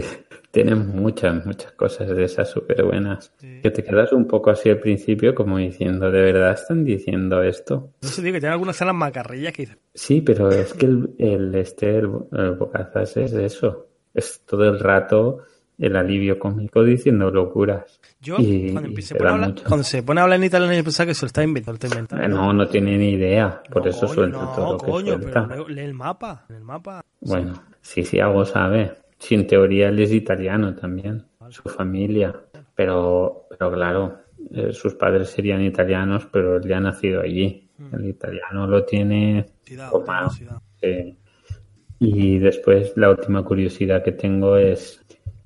Tienen 0.50 0.88
muchas, 0.88 1.46
muchas 1.46 1.70
cosas 1.72 2.08
de 2.08 2.24
esas 2.24 2.50
súper 2.50 2.82
buenas. 2.82 3.32
Que 3.62 3.70
te 3.70 3.84
quedas 3.84 4.12
un 4.12 4.26
poco 4.26 4.50
así 4.50 4.68
al 4.68 4.78
principio 4.80 5.32
como 5.34 5.58
diciendo, 5.58 6.10
¿de 6.10 6.20
verdad 6.22 6.52
están 6.52 6.84
diciendo 6.84 7.40
esto? 7.42 7.90
No 8.02 8.08
sé, 8.08 8.20
digo 8.22 8.34
que 8.34 8.40
tiene 8.40 8.52
algunas 8.54 8.74
escenas 8.74 8.96
macarrillas 8.96 9.52
que 9.52 9.68
Sí, 9.94 10.20
pero 10.22 10.50
es 10.50 10.74
que 10.74 10.86
el, 10.86 11.14
el 11.18 11.54
este, 11.54 11.98
el, 11.98 12.10
el 12.32 12.50
Bocazas 12.52 13.16
es 13.16 13.32
eso. 13.32 13.86
Es 14.12 14.44
todo 14.44 14.64
el 14.68 14.80
rato 14.80 15.38
el 15.78 15.96
alivio 15.96 16.38
cómico 16.38 16.82
diciendo 16.84 17.30
locuras. 17.30 18.00
Yo, 18.20 18.36
Y- 18.38 18.72
cuando, 18.72 18.90
y 18.90 18.94
te 19.02 19.14
pone 19.14 19.30
hablar- 19.30 19.54
cuando 19.66 19.84
se 19.84 20.02
pone 20.02 20.20
a 20.20 20.24
hablar 20.24 20.38
en 20.40 20.44
italiano, 20.44 20.74
yo 20.74 20.82
pensaba 20.84 21.06
que 21.06 21.14
se 21.14 21.22
lo 21.22 21.26
está 21.28 21.42
inventando. 21.44 21.86
Inventando. 21.86 22.24
Eh, 22.24 22.28
No, 22.28 22.52
no 22.52 22.66
tiene 22.68 22.98
ni 22.98 23.12
idea. 23.12 23.62
Por 23.70 23.84
No, 23.84 23.90
eso 23.90 24.00
coño, 24.00 24.14
suelta 24.14 24.38
no, 24.42 24.52
todo 24.52 24.72
lo 24.72 24.78
que 24.78 24.90
coño, 24.90 25.18
suelta. 25.20 25.46
pero 25.48 25.68
lee 25.68 25.80
el 25.82 25.94
mapa. 25.94 26.44
El 26.50 26.64
mapa. 26.64 27.02
Bueno, 27.20 27.62
sí, 27.80 28.04
sí, 28.04 28.18
algo 28.20 28.44
sabe. 28.44 28.92
Sí, 29.20 29.34
en 29.34 29.46
teoría 29.46 29.88
él 29.90 30.00
es 30.00 30.12
italiano 30.12 30.74
también, 30.74 31.24
su 31.50 31.68
familia. 31.68 32.34
Pero, 32.74 33.46
pero 33.50 33.70
claro, 33.70 34.18
eh, 34.52 34.72
sus 34.72 34.94
padres 34.94 35.28
serían 35.28 35.62
italianos, 35.62 36.26
pero 36.32 36.56
él 36.56 36.66
ya 36.66 36.78
ha 36.78 36.80
nacido 36.80 37.20
allí. 37.20 37.68
El 37.92 38.06
italiano 38.06 38.66
lo 38.66 38.84
tiene 38.84 39.46
Ciudad. 39.64 40.30
Y 41.98 42.38
después 42.38 42.94
la 42.96 43.10
última 43.10 43.44
curiosidad 43.44 44.02
que 44.02 44.12
tengo 44.12 44.56
es 44.56 45.04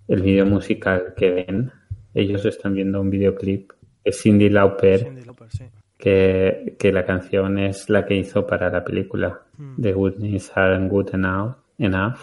el 0.09 0.23
video 0.23 0.47
musical 0.47 1.15
que 1.17 1.31
ven. 1.31 1.73
Ellos 2.15 2.45
están 2.45 2.75
viendo 2.75 3.01
un 3.01 3.11
videoclip. 3.11 3.73
Es 4.05 4.23
Cindy 4.23 4.51
Lauper, 4.51 5.01
Cindy 5.01 5.25
Lauper, 5.25 5.51
sí. 5.51 5.65
que, 5.99 6.77
que 6.79 6.93
la 6.93 7.05
canción 7.05 7.59
es 7.59 7.89
la 7.89 8.05
que 8.05 8.15
hizo 8.15 8.47
para 8.47 8.71
la 8.71 8.85
película 8.85 9.43
The 9.81 9.93
Goodness 9.93 10.53
Aren't 10.57 10.91
Good 10.91 11.15
Enough, 11.15 11.55
Enough, 11.79 12.19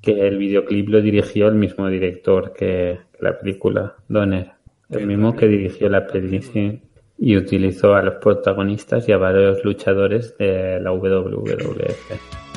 que 0.00 0.26
el 0.26 0.38
videoclip 0.38 0.88
lo 0.88 1.00
dirigió 1.00 1.48
el 1.48 1.54
mismo 1.54 1.88
director 1.88 2.52
que, 2.52 2.98
que 3.12 3.24
la 3.24 3.38
película, 3.38 3.96
Donner, 4.08 4.52
el 4.90 5.06
mismo 5.06 5.36
que 5.36 5.48
dirigió 5.48 5.88
la 5.88 6.06
peli, 6.06 6.40
sí, 6.40 6.80
y 7.18 7.36
utilizó 7.36 7.94
a 7.94 8.02
los 8.02 8.14
protagonistas 8.14 9.08
y 9.08 9.12
a 9.12 9.18
varios 9.18 9.64
luchadores 9.64 10.36
de 10.38 10.80
la 10.80 10.92
WWF. 10.92 12.47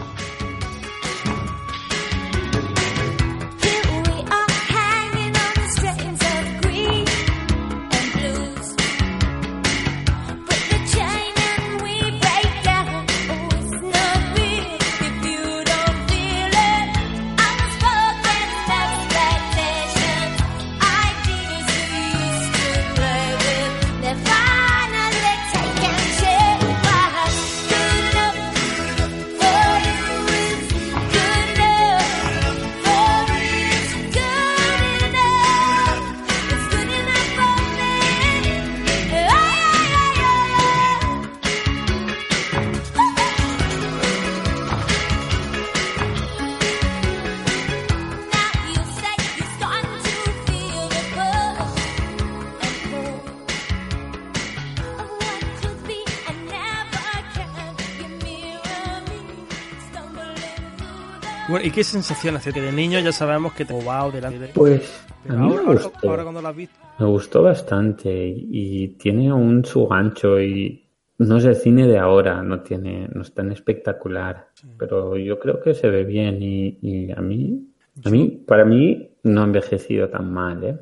Bueno, 61.51 61.65
¿y 61.67 61.71
qué 61.71 61.83
sensación 61.83 62.35
hace? 62.37 62.51
Que 62.51 62.61
de 62.61 62.71
niño 62.71 62.99
ya 62.99 63.11
sabemos 63.11 63.53
que 63.53 63.65
te 63.65 63.73
wow 63.73 64.11
delante 64.11 64.39
de... 64.39 64.47
Pues 64.49 65.03
a 65.29 65.33
mí 65.33 65.37
me 65.37 65.43
ahora, 65.55 65.61
ahora, 65.67 65.83
gustó. 65.83 66.09
ahora 66.09 66.23
cuando 66.23 66.41
lo 66.41 66.47
has 66.47 66.55
visto... 66.55 66.75
Me 66.99 67.05
gustó 67.05 67.43
bastante 67.43 68.27
y, 68.27 68.47
y 68.51 68.87
tiene 68.89 69.31
un 69.33 69.63
su 69.65 69.87
gancho 69.87 70.39
y 70.41 70.87
no 71.17 71.37
es 71.37 71.45
el 71.45 71.55
cine 71.55 71.87
de 71.87 71.97
ahora, 71.99 72.41
no 72.41 72.61
tiene, 72.61 73.07
no 73.13 73.21
es 73.21 73.33
tan 73.33 73.51
espectacular, 73.51 74.47
pero 74.77 75.17
yo 75.17 75.37
creo 75.39 75.59
que 75.61 75.73
se 75.75 75.89
ve 75.89 76.03
bien 76.03 76.41
y, 76.41 76.77
y 76.81 77.11
a 77.11 77.21
mí, 77.21 77.67
a 78.05 78.09
mí, 78.09 78.43
para 78.47 78.65
mí 78.65 79.09
no 79.23 79.41
ha 79.41 79.45
envejecido 79.45 80.09
tan 80.09 80.31
mal, 80.33 80.63
¿eh? 80.63 80.77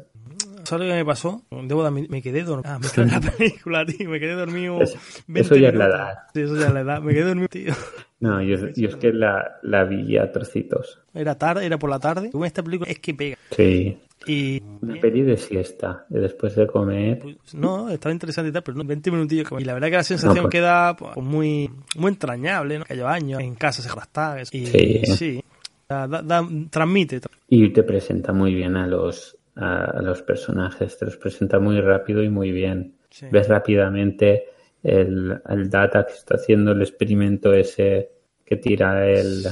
¿Sabes 0.63 0.85
lo 0.87 0.93
que 0.93 0.99
me 0.99 1.05
pasó? 1.05 1.41
Debo 1.63 1.83
de 1.83 1.89
me 2.07 2.21
quedé 2.21 2.43
dormido. 2.43 2.69
Ah, 2.73 2.79
me 2.79 2.87
quedé 2.89 3.01
en 3.05 3.11
la 3.11 3.31
película, 3.37 3.85
tío. 3.85 4.07
Me 4.09 4.19
quedé 4.19 4.33
dormido. 4.33 4.79
Eso- 4.81 4.99
20 5.27 5.41
eso 5.41 5.55
ya 5.55 5.69
es 5.69 5.75
la 5.75 5.85
minutos. 5.87 5.99
edad. 6.05 6.17
Sí, 6.33 6.41
eso 6.41 6.55
ya 6.57 6.67
es 6.67 6.73
la 6.73 6.79
edad. 6.81 7.01
Me 7.01 7.13
quedé 7.13 7.23
dormido, 7.23 7.47
tío. 7.47 7.73
No, 8.21 8.41
yo, 8.41 8.57
yo 8.75 8.89
es 8.89 8.95
que 8.97 9.13
la, 9.13 9.59
la 9.63 9.85
vi 9.85 10.17
a 10.17 10.31
trocitos. 10.31 10.99
Era 11.13 11.35
tarde, 11.37 11.65
era 11.65 11.77
por 11.79 11.89
la 11.89 11.99
tarde. 11.99 12.29
Con 12.31 12.43
esta 12.45 12.61
película 12.61 12.89
es 12.91 12.99
que 12.99 13.13
pega. 13.13 13.37
Sí, 13.51 13.97
Y. 14.27 14.61
una 14.81 14.99
peli 14.99 15.21
de 15.21 15.37
siesta, 15.37 16.05
de 16.09 16.19
después 16.19 16.53
de 16.55 16.67
comer. 16.67 17.19
pues, 17.19 17.53
no, 17.55 17.89
estaba 17.89 18.11
interesante 18.11 18.49
y 18.49 18.51
tal, 18.51 18.63
pero 18.63 18.77
no, 18.77 18.83
20 18.83 19.09
minutillos. 19.11 19.47
Y 19.57 19.63
la 19.63 19.73
verdad 19.73 19.87
que 19.89 19.95
la 19.95 20.03
sensación 20.03 20.35
No, 20.35 20.41
pues- 20.43 20.51
queda 20.51 20.95
pues, 20.97 21.15
muy, 21.17 21.69
muy 21.95 22.09
entrañable, 22.09 22.79
¿no? 22.79 22.85
Que 22.85 22.95
lleva 22.95 23.13
años 23.13 23.39
en 23.41 23.55
casa 23.55 23.81
se 23.81 23.87
está 23.87 24.37
Y 24.51 24.65
Sí. 24.65 25.01
sí. 25.05 25.43
Da- 25.87 26.05
da- 26.07 26.47
transmite. 26.69 27.21
Y 27.47 27.69
te 27.69 27.83
presenta 27.83 28.33
muy 28.33 28.53
bien 28.53 28.75
a 28.75 28.85
los, 28.85 29.37
a, 29.55 29.85
a 29.85 30.01
los 30.01 30.21
personajes, 30.23 30.97
te 30.97 31.05
los 31.05 31.15
presenta 31.17 31.57
muy 31.59 31.79
rápido 31.79 32.21
y 32.21 32.29
muy 32.29 32.51
bien. 32.51 32.93
Sí. 33.09 33.27
Ves 33.31 33.47
rápidamente 33.47 34.43
el, 34.83 35.41
el 35.47 35.69
data 35.69 36.05
que 36.05 36.13
está 36.13 36.35
haciendo 36.35 36.71
el 36.71 36.81
experimento 36.81 37.53
ese 37.53 38.09
que 38.45 38.57
tira 38.57 39.07
el, 39.07 39.43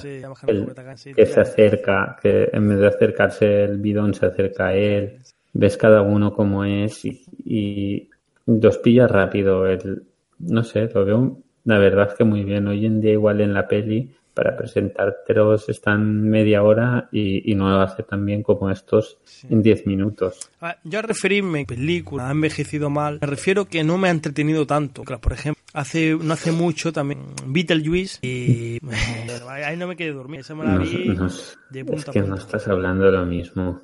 Sí, 0.95 1.13
que 1.15 1.25
se 1.27 1.39
acerca, 1.39 2.17
que 2.19 2.49
en 2.51 2.67
vez 2.67 2.79
de 2.79 2.87
acercarse 2.87 3.63
el 3.63 3.77
bidón 3.77 4.15
se 4.15 4.25
acerca 4.25 4.69
a 4.69 4.73
él. 4.73 5.19
Ves 5.53 5.77
cada 5.77 6.01
uno 6.01 6.33
como 6.33 6.65
es 6.65 7.05
y, 7.05 7.23
y 7.45 8.09
los 8.47 8.79
pilla 8.79 9.07
rápido. 9.07 9.67
El, 9.67 10.01
no 10.39 10.63
sé, 10.63 10.89
lo 10.93 11.05
veo, 11.05 11.37
la 11.65 11.77
verdad 11.77 12.07
es 12.09 12.15
que 12.15 12.23
muy 12.23 12.43
bien. 12.43 12.67
Hoy 12.67 12.87
en 12.87 12.99
día 12.99 13.11
igual 13.11 13.41
en 13.41 13.53
la 13.53 13.67
peli, 13.67 14.15
para 14.37 14.55
presentártelos 14.55 15.67
están 15.67 16.21
media 16.29 16.61
hora 16.61 17.09
y, 17.11 17.51
y 17.51 17.55
no 17.55 17.69
lo 17.71 17.81
hace 17.81 18.03
tan 18.03 18.23
bien 18.23 18.43
como 18.43 18.69
estos 18.69 19.17
en 19.49 19.63
10 19.63 19.87
minutos. 19.87 20.51
Ah, 20.61 20.77
Yo 20.83 20.99
a 20.99 21.01
referirme 21.01 21.61
a 21.61 21.65
película, 21.65 22.27
ha 22.27 22.31
envejecido 22.31 22.91
mal, 22.91 23.17
me 23.19 23.25
refiero 23.27 23.65
que 23.65 23.83
no 23.83 23.97
me 23.97 24.09
ha 24.09 24.11
entretenido 24.11 24.67
tanto. 24.67 25.03
Claro, 25.03 25.19
Por 25.21 25.33
ejemplo, 25.33 25.63
hace 25.73 26.15
no 26.21 26.33
hace 26.35 26.51
mucho 26.51 26.93
también 26.93 27.19
Beetlejuice 27.47 28.19
y 28.21 28.77
ahí 29.49 29.75
no 29.75 29.87
me 29.87 29.95
quedé 29.95 30.11
dormido. 30.13 30.41
Esa 30.41 30.53
me 30.53 30.65
la 30.65 30.75
No, 30.75 30.81
vi 30.81 31.07
no- 31.09 31.27
de 31.71 31.79
es 31.79 31.85
punta 31.85 32.11
a 32.11 32.13
que 32.13 32.19
no 32.21 32.27
punta. 32.27 32.41
estás 32.43 32.67
hablando 32.67 33.05
de 33.05 33.11
lo 33.13 33.25
mismo. 33.25 33.81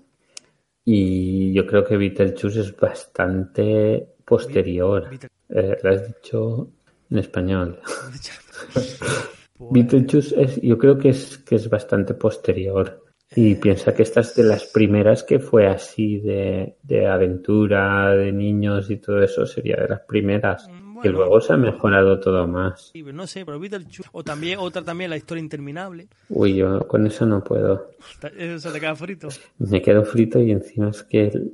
Y 0.85 1.51
yo 1.53 1.65
creo 1.65 1.83
que 1.83 1.97
Beetlejuice 1.97 2.59
es 2.59 2.77
bastante 2.77 4.07
posterior. 4.23 5.09
Beetle- 5.09 5.29
Eh, 5.49 5.77
lo 5.83 5.89
has 5.89 6.07
dicho 6.07 6.69
en 7.09 7.17
español. 7.17 7.79
Beetlejuice 9.71 10.41
es, 10.41 10.61
yo 10.61 10.77
creo 10.77 10.97
que 10.97 11.09
es, 11.09 11.37
que 11.39 11.55
es 11.55 11.69
bastante 11.69 12.13
posterior. 12.13 13.01
Y 13.35 13.55
piensa 13.55 13.95
que 13.95 14.03
esta 14.03 14.19
es 14.19 14.35
de 14.35 14.43
las 14.43 14.65
primeras 14.65 15.23
que 15.23 15.39
fue 15.39 15.65
así 15.65 16.19
de, 16.19 16.75
de 16.83 17.07
aventura, 17.07 18.11
de 18.15 18.31
niños 18.31 18.91
y 18.91 18.97
todo 18.97 19.23
eso, 19.23 19.45
sería 19.47 19.75
de 19.77 19.87
las 19.87 20.01
primeras. 20.01 20.67
que 20.67 21.09
Bueno. 21.09 21.17
luego 21.17 21.41
se 21.41 21.53
ha 21.53 21.57
mejorado 21.57 22.19
todo 22.19 22.47
más. 22.47 22.91
No 23.13 23.25
sé, 23.25 23.43
pero 23.43 23.59
Beetlejuice. 23.59 24.03
O 24.11 24.23
también, 24.23 24.59
otra 24.59 24.83
también, 24.83 25.09
la 25.09 25.17
historia 25.17 25.41
interminable. 25.41 26.07
Uy, 26.29 26.55
yo 26.55 26.87
con 26.87 27.07
eso 27.07 27.25
no 27.25 27.43
puedo. 27.43 27.89
Eso 28.37 28.71
te 28.71 28.79
queda 28.79 28.95
frito. 28.95 29.29
Me 29.57 29.81
quedo 29.81 30.03
frito 30.03 30.39
y 30.39 30.51
encima 30.51 30.89
es 30.91 31.01
que 31.03 31.27
el, 31.29 31.51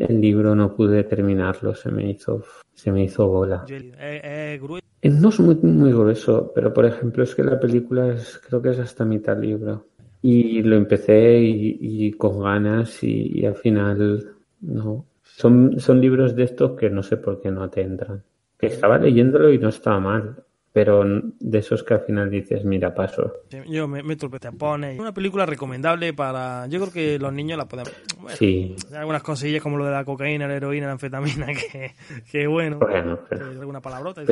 el 0.00 0.18
libro 0.20 0.54
no 0.54 0.74
pude 0.74 1.04
terminarlo, 1.04 1.74
se 1.74 1.90
me 1.90 2.08
hizo, 2.10 2.42
se 2.72 2.90
me 2.90 3.04
hizo 3.04 3.26
bola. 3.28 3.64
Yo- 3.68 3.76
Es. 3.76 3.84
Eh, 3.98 4.58
No 5.02 5.30
es 5.30 5.40
muy, 5.40 5.56
muy 5.56 5.90
grueso, 5.92 6.52
pero 6.54 6.72
por 6.72 6.84
ejemplo 6.86 7.24
es 7.24 7.34
que 7.34 7.42
la 7.42 7.58
película 7.58 8.12
es, 8.12 8.40
creo 8.46 8.62
que 8.62 8.70
es 8.70 8.78
hasta 8.78 9.04
mitad 9.04 9.36
libro. 9.36 9.86
Y 10.22 10.62
lo 10.62 10.76
empecé 10.76 11.40
y, 11.40 11.78
y 11.80 12.12
con 12.12 12.40
ganas 12.40 13.02
y, 13.02 13.40
y 13.40 13.44
al 13.44 13.56
final 13.56 14.36
no. 14.60 15.04
Son, 15.24 15.80
son 15.80 16.00
libros 16.00 16.36
de 16.36 16.44
estos 16.44 16.78
que 16.78 16.90
no 16.90 17.02
sé 17.02 17.16
por 17.16 17.40
qué 17.40 17.50
no 17.50 17.68
te 17.68 17.80
entran. 17.82 18.22
Que 18.58 18.66
estaba 18.66 18.98
leyéndolo 18.98 19.50
y 19.52 19.58
no 19.58 19.70
estaba 19.70 19.98
mal, 19.98 20.36
pero 20.72 21.04
de 21.04 21.58
esos 21.58 21.82
que 21.82 21.94
al 21.94 22.00
final 22.00 22.30
dices, 22.30 22.64
mira, 22.64 22.94
paso. 22.94 23.32
Yo 23.68 23.88
me 23.88 24.16
te 24.16 24.52
pone. 24.52 24.98
Una 25.00 25.12
película 25.12 25.44
recomendable 25.44 26.14
para. 26.14 26.66
Yo 26.68 26.80
creo 26.80 26.92
que 26.92 27.18
los 27.18 27.32
niños 27.32 27.58
la 27.58 27.66
podemos. 27.66 27.92
Bueno, 28.20 28.36
Sí, 28.36 28.76
hay 28.90 28.98
algunas 28.98 29.22
cosillas 29.22 29.62
como 29.62 29.76
lo 29.76 29.84
de 29.86 29.90
la 29.92 30.04
cocaína, 30.04 30.46
la 30.46 30.54
heroína, 30.54 30.86
la 30.86 30.92
anfetamina, 30.92 31.46
que, 31.72 31.92
que 32.30 32.46
bueno. 32.46 32.78
bueno, 32.78 33.18
pero... 33.28 33.46
alguna 33.46 33.80
palabrota. 33.80 34.22
y 34.22 34.26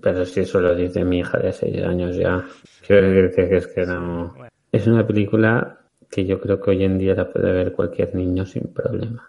Pero, 0.00 0.24
si 0.24 0.40
eso 0.40 0.60
lo 0.60 0.74
dice 0.74 1.04
mi 1.04 1.18
hija 1.20 1.38
de 1.38 1.52
6 1.52 1.82
años 1.84 2.16
ya. 2.16 2.44
Quiero 2.86 3.08
decirte 3.10 3.48
que 3.48 3.56
es 3.56 3.66
que 3.66 3.84
no. 3.86 4.34
Es 4.70 4.86
una 4.86 5.06
película 5.06 5.78
que 6.10 6.24
yo 6.24 6.40
creo 6.40 6.60
que 6.60 6.70
hoy 6.70 6.84
en 6.84 6.98
día 6.98 7.14
la 7.14 7.30
puede 7.30 7.52
ver 7.52 7.72
cualquier 7.72 8.14
niño 8.14 8.44
sin 8.46 8.72
problema. 8.72 9.28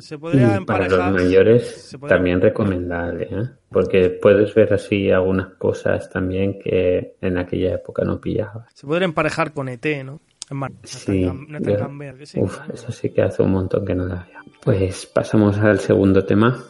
se 0.00 0.18
podría 0.18 0.56
Y 0.60 0.64
para 0.64 0.88
los 0.88 1.12
mayores 1.12 1.96
podría- 2.00 2.16
también 2.16 2.40
recomendable, 2.40 3.28
¿eh? 3.30 3.48
porque 3.70 4.10
puedes 4.10 4.52
ver 4.54 4.72
así 4.74 5.10
algunas 5.10 5.54
cosas 5.54 6.08
también 6.10 6.58
que 6.58 7.14
en 7.20 7.38
aquella 7.38 7.74
época 7.74 8.02
no 8.04 8.20
pillabas. 8.20 8.66
Se 8.74 8.86
podría 8.86 9.04
emparejar 9.04 9.52
con 9.52 9.68
ET, 9.68 10.02
¿no? 10.04 10.20
Más, 10.50 10.72
Sí, 10.82 11.22
Nathan, 11.22 11.46
Nathan 11.48 12.00
yo- 12.18 12.26
sí. 12.26 12.40
uf, 12.40 12.58
eso 12.72 12.92
sí 12.92 13.10
que 13.10 13.22
hace 13.22 13.42
un 13.42 13.52
montón 13.52 13.84
que 13.86 13.94
no 13.94 14.06
la 14.06 14.26
veo. 14.28 14.40
Pues 14.62 15.06
pasamos 15.06 15.58
al 15.58 15.78
segundo 15.80 16.24
tema. 16.24 16.62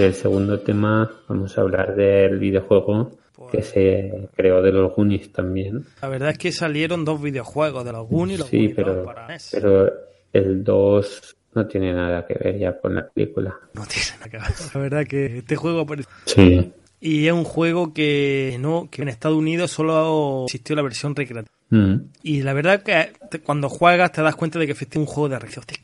Pues 0.00 0.14
del 0.14 0.22
segundo 0.22 0.60
tema 0.60 1.10
vamos 1.28 1.58
a 1.58 1.60
hablar 1.60 1.94
del 1.94 2.38
videojuego 2.38 3.18
que 3.52 3.60
se 3.60 4.30
creó 4.34 4.62
de 4.62 4.72
los 4.72 4.94
Goonies 4.96 5.30
también. 5.30 5.84
La 6.00 6.08
verdad 6.08 6.30
es 6.30 6.38
que 6.38 6.52
salieron 6.52 7.04
dos 7.04 7.20
videojuegos 7.20 7.84
de 7.84 7.92
los 7.92 8.08
Goonies 8.08 8.38
y 8.38 8.40
los 8.40 8.48
Sí, 8.48 8.56
Goonies 8.56 8.76
pero, 8.76 8.94
2 8.94 9.04
para 9.04 9.26
NES. 9.28 9.48
pero 9.52 9.92
el 10.32 10.64
2 10.64 11.36
no 11.54 11.66
tiene 11.66 11.92
nada 11.92 12.26
que 12.26 12.32
ver 12.32 12.58
ya 12.58 12.80
con 12.80 12.94
la 12.94 13.06
película. 13.10 13.54
No 13.74 13.82
tiene 13.84 14.06
nada 14.16 14.30
que 14.30 14.36
ver. 14.38 14.46
La 14.74 14.80
verdad 14.80 15.06
que 15.06 15.38
este 15.38 15.56
juego 15.56 15.80
aparece. 15.80 16.08
Sí. 16.24 16.72
Y 17.02 17.26
es 17.26 17.32
un 17.34 17.44
juego 17.44 17.92
que 17.92 18.56
no, 18.58 18.88
que 18.90 19.02
en 19.02 19.08
Estados 19.10 19.36
Unidos 19.36 19.70
solo 19.70 20.44
existió 20.46 20.76
la 20.76 20.82
versión 20.82 21.14
recreativa. 21.14 21.54
Mm. 21.70 21.94
Y 22.22 22.42
la 22.42 22.52
verdad 22.52 22.82
que 22.82 23.12
te- 23.30 23.40
cuando 23.40 23.68
juegas 23.68 24.12
te 24.12 24.22
das 24.22 24.34
cuenta 24.34 24.58
de 24.58 24.66
que 24.66 24.72
efectivamente 24.72 25.04
es 25.04 25.08
un 25.08 25.14
juego 25.14 25.28
de. 25.28 25.36
Hostia, 25.36 25.76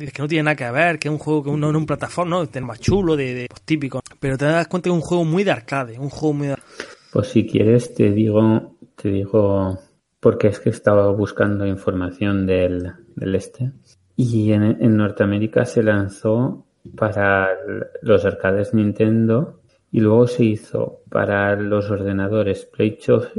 es 0.00 0.12
que, 0.12 0.22
no 0.22 0.28
tiene 0.28 0.42
nada 0.44 0.56
que 0.56 0.70
ver, 0.70 0.98
que 0.98 1.08
es 1.08 1.12
un 1.12 1.18
juego 1.18 1.44
que 1.44 1.50
uno 1.50 1.68
en 1.70 1.76
un 1.76 1.86
plataforma, 1.86 2.36
¿no? 2.36 2.42
Es 2.42 2.62
más 2.62 2.80
chulo, 2.80 3.14
de, 3.16 3.34
de 3.34 3.46
pues, 3.48 3.62
típico. 3.62 4.00
Pero 4.18 4.38
te 4.38 4.46
das 4.46 4.68
cuenta 4.68 4.88
que 4.88 4.96
es 4.96 5.02
un 5.02 5.06
juego 5.06 5.24
muy 5.24 5.44
de 5.44 5.50
arcade, 5.52 5.98
un 5.98 6.08
juego 6.08 6.32
muy 6.34 6.46
de 6.48 6.56
Pues 7.12 7.28
si 7.28 7.46
quieres 7.46 7.94
te 7.94 8.10
digo, 8.10 8.76
te 8.96 9.10
digo, 9.10 9.78
porque 10.18 10.48
es 10.48 10.60
que 10.60 10.70
estaba 10.70 11.10
buscando 11.12 11.66
información 11.66 12.46
del, 12.46 12.90
del 13.14 13.34
este. 13.34 13.72
Y 14.16 14.52
en, 14.52 14.62
en 14.64 14.96
Norteamérica 14.96 15.64
se 15.64 15.82
lanzó 15.82 16.66
para 16.96 17.50
los 18.02 18.24
arcades 18.24 18.72
Nintendo 18.72 19.60
y 19.92 20.00
luego 20.00 20.26
se 20.26 20.44
hizo 20.44 21.02
para 21.10 21.54
los 21.54 21.90
ordenadores 21.90 22.64
PlayChoice, 22.64 23.30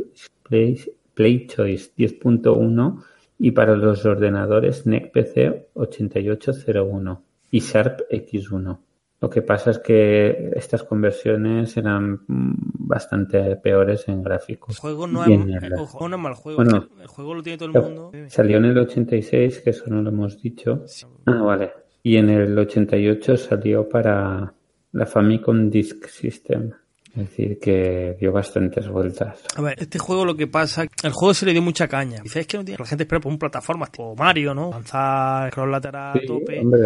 Play, 0.44 0.80
PlayChoice 1.20 1.92
10.1 1.98 3.04
y 3.40 3.52
para 3.52 3.76
los 3.76 4.06
ordenadores 4.06 4.88
E 4.88 4.90
NEC 4.90 5.12
PC 5.12 5.68
8801 5.74 7.24
y 7.52 7.60
Sharp 7.60 8.02
X1. 8.10 8.80
Lo 9.20 9.30
que 9.30 9.42
pasa 9.42 9.72
es 9.72 9.80
que 9.80 10.54
estas 10.56 10.84
conversiones 10.84 11.76
eran 11.76 12.22
bastante 12.26 13.58
peores 13.58 14.08
en 14.08 14.24
gráficos. 14.24 14.78
El 14.78 14.80
juego 14.80 15.08
no 15.08 15.26
es, 15.26 15.30
no 15.38 16.18
mal 16.18 16.36
juego. 16.36 16.64
Bueno. 16.64 16.88
el 17.02 17.08
juego 17.08 17.34
lo 17.34 17.44
tiene 17.44 17.58
todo 17.58 17.68
el 17.68 17.84
mundo. 17.84 18.12
Salió 18.28 18.58
en 18.60 18.66
el 18.66 18.78
86, 18.78 19.60
que 19.60 19.72
eso 19.72 19.90
no 19.90 20.02
lo 20.02 20.12
hemos 20.12 20.42
dicho. 20.42 20.86
Ah, 21.26 21.42
vale. 21.42 21.74
Y 22.02 22.16
en 22.16 22.30
el 22.30 22.58
88 22.58 23.36
salió 23.36 23.90
para 23.90 24.54
la 24.94 25.06
Famicom 25.06 25.70
Disk 25.70 26.08
System. 26.08 26.72
Es 27.16 27.30
decir, 27.30 27.60
que 27.60 28.16
dio 28.20 28.32
bastantes 28.32 28.88
vueltas. 28.88 29.42
A 29.56 29.62
ver, 29.62 29.76
este 29.80 29.98
juego 30.00 30.26
lo 30.26 30.36
que 30.36 30.48
pasa, 30.48 30.84
el 31.04 31.12
juego 31.12 31.34
se 31.34 31.46
le 31.46 31.54
dio 31.54 31.62
mucha 31.62 31.88
caña. 31.88 32.22
Dice, 32.22 32.42
es 32.42 32.48
que 32.48 32.58
no 32.58 32.64
tiene, 32.64 32.78
la 32.80 32.86
gente 32.86 33.04
espera 33.04 33.20
por 33.20 33.32
un 33.32 33.40
plataforma 33.40 33.88
tipo 33.88 34.16
Mario, 34.16 34.54
¿no? 34.54 34.70
Lanzar 34.72 35.52
scroll 35.52 35.72
lateral 35.72 36.18
a 36.18 36.20
Sí, 36.22 36.26
tope, 36.28 36.60
hombre, 36.60 36.80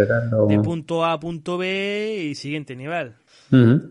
de 0.48 0.60
punto 0.64 1.04
A 1.04 1.14
a 1.14 1.20
punto 1.20 1.58
B 1.58 2.28
y 2.32 2.36
siguiente 2.36 2.76
nivel. 2.76 3.14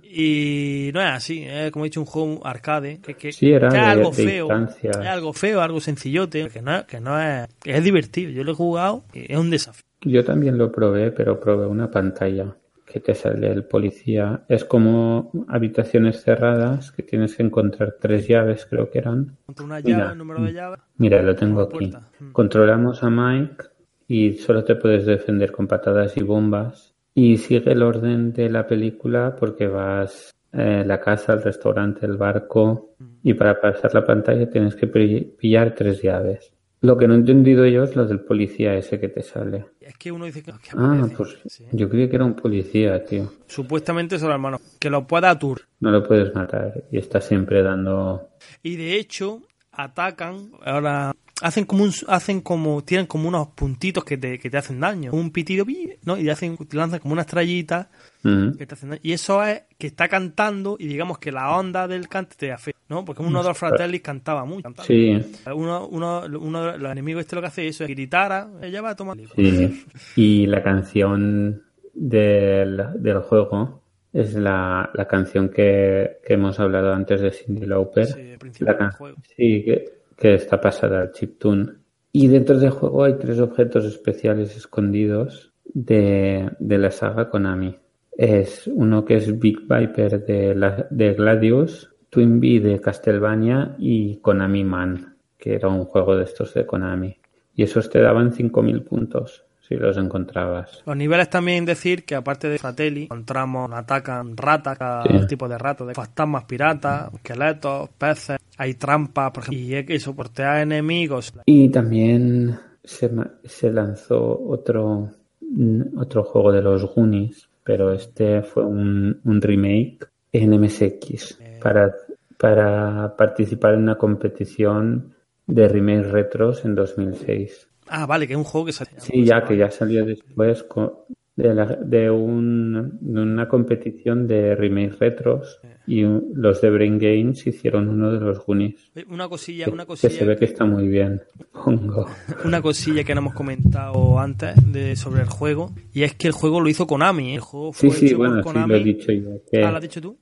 Y 0.02 0.90
no 0.92 1.00
es 1.00 1.10
así, 1.10 1.44
es 1.44 1.70
como 1.70 1.84
he 1.84 1.88
dicho 1.88 2.00
un 2.00 2.06
juego 2.06 2.46
arcade, 2.46 2.98
que, 3.00 3.14
que- 3.14 3.32
Sí, 3.32 3.52
era 3.52 3.68
que 3.68 3.76
es 3.76 3.82
algo 3.82 4.12
feo, 4.12 4.48
es 4.82 4.96
algo 5.06 5.32
feo, 5.32 5.60
algo 5.60 5.80
sencillote, 5.80 6.48
que 6.48 6.62
no, 6.62 6.76
es- 6.78 6.84
que 6.84 7.00
no 7.00 7.20
es, 7.20 7.48
es 7.64 7.84
divertido. 7.84 8.30
Yo 8.30 8.42
lo 8.44 8.52
he 8.52 8.54
jugado 8.56 9.04
y 9.12 9.32
es 9.32 9.38
un 9.38 9.50
desafío. 9.50 9.82
Yo 10.00 10.24
también 10.24 10.58
lo 10.58 10.72
probé, 10.72 11.12
pero 11.12 11.38
probé 11.38 11.66
una 11.66 11.90
pantalla 11.90 12.56
que 12.92 13.00
te 13.00 13.14
sale 13.14 13.50
el 13.50 13.64
policía. 13.64 14.44
Es 14.48 14.64
como 14.64 15.30
habitaciones 15.48 16.22
cerradas 16.22 16.92
que 16.92 17.02
tienes 17.02 17.34
que 17.36 17.42
encontrar 17.42 17.96
tres 18.00 18.28
llaves, 18.28 18.66
creo 18.68 18.90
que 18.90 18.98
eran. 18.98 19.36
Contra 19.46 19.64
una 19.64 19.80
Mira. 19.80 19.98
llave, 19.98 20.12
el 20.12 20.18
número 20.18 20.42
de 20.42 20.52
llaves. 20.52 20.80
Mira, 20.98 21.22
lo 21.22 21.34
tengo 21.34 21.62
aquí. 21.62 21.78
puerta. 21.78 22.08
Mm. 22.20 22.32
Controlamos 22.32 23.02
a 23.02 23.10
Mike 23.10 23.64
y 24.08 24.34
solo 24.34 24.62
te 24.64 24.76
puedes 24.76 25.06
defender 25.06 25.50
con 25.52 25.66
patadas 25.66 26.16
y 26.16 26.22
bombas. 26.22 26.94
Y 27.14 27.36
sigue 27.38 27.72
el 27.72 27.82
orden 27.82 28.32
de 28.32 28.48
la 28.50 28.66
película 28.66 29.34
porque 29.38 29.66
vas 29.66 30.30
a 30.52 30.58
la 30.84 31.00
casa, 31.00 31.32
el 31.32 31.42
restaurante, 31.42 32.04
el 32.06 32.16
barco. 32.16 32.94
Mm. 32.98 33.04
Y 33.22 33.34
para 33.34 33.60
pasar 33.60 33.94
la 33.94 34.04
pantalla 34.04 34.48
tienes 34.50 34.74
que 34.76 34.86
pi- 34.86 35.34
pillar 35.38 35.74
tres 35.74 36.02
llaves. 36.02 36.52
Lo 36.82 36.98
que 36.98 37.06
no 37.08 37.14
he 37.14 37.16
entendido 37.16 37.64
yo 37.66 37.84
es 37.84 37.94
lo 37.96 38.04
del 38.06 38.20
policía 38.20 38.74
ese 38.74 38.98
que 39.00 39.08
te 39.08 39.22
sale. 39.22 39.64
Es 39.80 39.96
que 39.96 40.10
uno 40.12 40.24
dice 40.26 40.42
que, 40.42 40.50
que 40.52 40.70
Ah, 40.76 41.06
pues 41.16 41.38
Sí. 41.46 41.64
yo 41.72 41.88
creía 41.88 42.10
que 42.10 42.16
era 42.16 42.24
un 42.24 42.34
policía, 42.34 43.04
tío. 43.04 43.32
Supuestamente 43.46 44.18
son 44.18 44.32
hermanos. 44.32 44.60
Que 44.80 44.90
lo 44.90 45.06
pueda 45.06 45.30
atur. 45.30 45.62
No 45.80 45.90
lo 45.92 46.02
puedes 46.06 46.34
matar 46.34 46.82
y 46.90 46.98
está 46.98 47.20
siempre 47.20 47.62
dando... 47.62 48.28
Y 48.64 48.76
de 48.76 48.96
hecho, 48.96 49.42
atacan. 49.70 50.50
Ahora. 50.64 51.14
Hacen 51.42 51.64
como 51.64 51.84
un, 51.84 51.92
hacen 52.08 52.40
como, 52.40 52.82
tienen 52.84 53.06
como 53.06 53.28
unos 53.28 53.48
puntitos 53.48 54.04
que 54.04 54.16
te, 54.16 54.38
que 54.38 54.48
te 54.48 54.56
hacen 54.56 54.78
daño. 54.80 55.10
Un 55.12 55.30
pitido, 55.32 55.66
pi, 55.66 55.90
¿no? 56.04 56.16
Y 56.16 56.30
hacen, 56.30 56.56
te 56.56 56.76
lanzan 56.76 57.00
como 57.00 57.12
una 57.12 57.22
estrellita 57.22 57.90
Ujú. 58.24 58.56
que 58.56 58.66
te 58.66 58.74
hacen 58.74 58.90
daño. 58.90 59.00
Y 59.02 59.12
eso 59.12 59.42
es 59.44 59.62
que 59.76 59.88
está 59.88 60.08
cantando 60.08 60.76
y 60.78 60.86
digamos 60.86 61.18
que 61.18 61.32
la 61.32 61.56
onda 61.56 61.88
del 61.88 62.08
cante 62.08 62.36
te 62.38 62.52
afecta, 62.52 62.80
¿no? 62.88 63.04
Porque 63.04 63.22
uno 63.22 63.42
de 63.42 63.48
los 63.48 63.58
fratellis 63.58 64.00
cantaba 64.02 64.44
mucho. 64.44 64.62
cantaba. 64.62 64.86
Sí, 64.86 65.20
Uno, 65.54 65.86
uno, 65.88 66.22
uno 66.40 66.64
de 66.72 66.78
los 66.78 66.92
enemigos 66.92 67.22
este 67.22 67.34
lo 67.36 67.42
que 67.42 67.48
hace 67.48 67.66
eso 67.66 67.84
es 67.84 67.90
gritara, 67.90 68.48
ella 68.62 68.80
va 68.80 68.90
a 68.90 68.96
tomar. 68.96 69.16
sí. 69.34 69.84
Y 70.16 70.46
la 70.46 70.62
canción 70.62 71.62
del, 71.94 72.82
del 72.98 73.18
juego 73.20 73.82
es 74.12 74.34
la, 74.34 74.90
la 74.94 75.08
canción 75.08 75.48
que, 75.48 76.18
que 76.26 76.34
hemos 76.34 76.60
hablado 76.60 76.92
antes 76.92 77.20
de 77.20 77.30
Cindy 77.32 77.66
Lauper. 77.66 78.06
Sí, 78.06 78.34
La 78.60 78.74
del 78.74 78.90
juego. 78.92 79.16
Sí, 79.36 79.62
que, 79.64 80.01
que 80.22 80.34
está 80.34 80.60
pasada 80.60 81.00
al 81.00 81.10
chiptune. 81.10 81.66
Y 82.12 82.28
dentro 82.28 82.56
del 82.56 82.70
juego 82.70 83.02
hay 83.02 83.14
tres 83.18 83.40
objetos 83.40 83.84
especiales 83.84 84.56
escondidos 84.56 85.52
de, 85.64 86.48
de 86.60 86.78
la 86.78 86.92
saga 86.92 87.28
Konami. 87.28 87.76
Es 88.16 88.68
uno 88.68 89.04
que 89.04 89.16
es 89.16 89.36
Big 89.40 89.62
Viper 89.62 90.24
de, 90.24 90.54
la, 90.54 90.86
de 90.90 91.14
Gladius, 91.14 91.92
Twin 92.08 92.38
Bee 92.38 92.60
de 92.60 92.80
Castlevania 92.80 93.74
y 93.78 94.18
Konami 94.18 94.62
Man, 94.62 95.16
que 95.36 95.54
era 95.54 95.66
un 95.68 95.86
juego 95.86 96.14
de 96.16 96.22
estos 96.24 96.54
de 96.54 96.66
Konami. 96.66 97.16
Y 97.56 97.64
esos 97.64 97.90
te 97.90 98.00
daban 98.00 98.30
5.000 98.32 98.84
puntos 98.84 99.44
si 99.66 99.74
los 99.74 99.96
encontrabas. 99.96 100.82
Los 100.86 100.96
niveles 100.96 101.30
también 101.30 101.64
decir 101.64 102.04
que 102.04 102.14
aparte 102.14 102.48
de 102.48 102.58
Fratelli, 102.58 103.04
encontramos, 103.04 103.72
atacan 103.72 104.36
ratas, 104.36 104.78
cada 104.78 105.02
Sí. 105.04 105.26
tipo 105.26 105.48
de 105.48 105.58
ratas, 105.58 105.86
de 105.88 105.94
fantasmas 105.94 106.44
piratas, 106.44 107.12
esqueletos, 107.14 107.88
peces, 107.98 108.38
hay 108.58 108.74
trampas, 108.74 109.30
por 109.32 109.44
ejemplo, 109.44 109.94
y 109.94 109.98
soportear 110.00 110.60
enemigos. 110.62 111.32
Y 111.46 111.68
también 111.70 112.58
se, 112.84 113.10
se 113.44 113.70
lanzó 113.72 114.40
otro, 114.48 115.10
mm, 115.40 115.98
otro 115.98 116.24
juego 116.24 116.52
de 116.52 116.62
los 116.62 116.84
Goonies, 116.94 117.48
pero 117.64 117.92
este 117.92 118.42
fue 118.42 118.64
un, 118.64 119.20
un 119.24 119.40
remake 119.40 120.06
en 120.32 120.52
MSX 120.60 121.38
para, 121.62 121.94
para 122.38 123.14
participar 123.16 123.74
en 123.74 123.82
una 123.82 123.96
competición 123.96 125.14
de 125.46 125.68
remake 125.68 126.04
retros 126.10 126.64
en 126.64 126.74
2006. 126.74 127.68
Ah, 127.88 128.06
vale, 128.06 128.26
que 128.26 128.32
es 128.32 128.38
un 128.38 128.44
juego 128.44 128.66
que 128.66 128.72
se 128.72 128.84
Sí, 128.98 129.24
ya 129.24 129.44
que 129.44 129.56
ya 129.56 129.70
salió 129.70 130.04
después 130.04 130.62
co- 130.62 131.06
de, 131.36 131.54
la- 131.54 131.66
de, 131.76 132.10
un- 132.10 132.98
de 133.00 133.20
una 133.20 133.48
competición 133.48 134.26
de 134.26 134.54
remake 134.54 134.96
retros 134.98 135.60
y 135.86 136.02
los 136.34 136.60
de 136.60 136.70
Brain 136.70 136.98
Games 136.98 137.46
hicieron 137.46 137.88
uno 137.88 138.12
de 138.12 138.20
los 138.20 138.44
Goonies. 138.44 138.90
Una 139.08 139.28
cosilla, 139.28 139.66
una 139.70 139.84
Que 139.86 139.96
se 139.96 140.08
cosilla, 140.08 140.26
ve 140.26 140.36
que 140.36 140.44
está 140.44 140.64
muy 140.64 140.86
bien. 140.88 141.22
Pongo. 141.52 142.06
una 142.44 142.62
cosilla 142.62 143.04
que 143.04 143.14
no 143.14 143.20
hemos 143.20 143.34
comentado 143.34 144.18
antes 144.18 144.54
de, 144.72 144.94
sobre 144.96 145.22
el 145.22 145.28
juego, 145.28 145.72
y 145.92 146.02
es 146.04 146.14
que 146.14 146.28
el 146.28 146.32
juego 146.32 146.60
lo 146.60 146.68
hizo 146.68 146.86
Konami, 146.86 147.30
¿eh? 147.32 147.34
el 147.34 147.40
juego 147.40 147.72
fue 147.72 147.90
Sí, 147.90 147.96
sí, 147.98 148.06
hecho 148.06 148.16
por 148.18 148.26
bueno, 148.28 148.42
sí 148.42 148.46
Konami. 148.48 148.68
lo 148.72 148.76
he 148.78 148.84
dicho 148.84 149.12
yo. 149.12 149.30
Que 149.50 149.62
Ah, 149.64 149.70
¿lo 149.70 149.76
has 149.76 149.82
dicho 149.82 150.00
tú? 150.00 150.16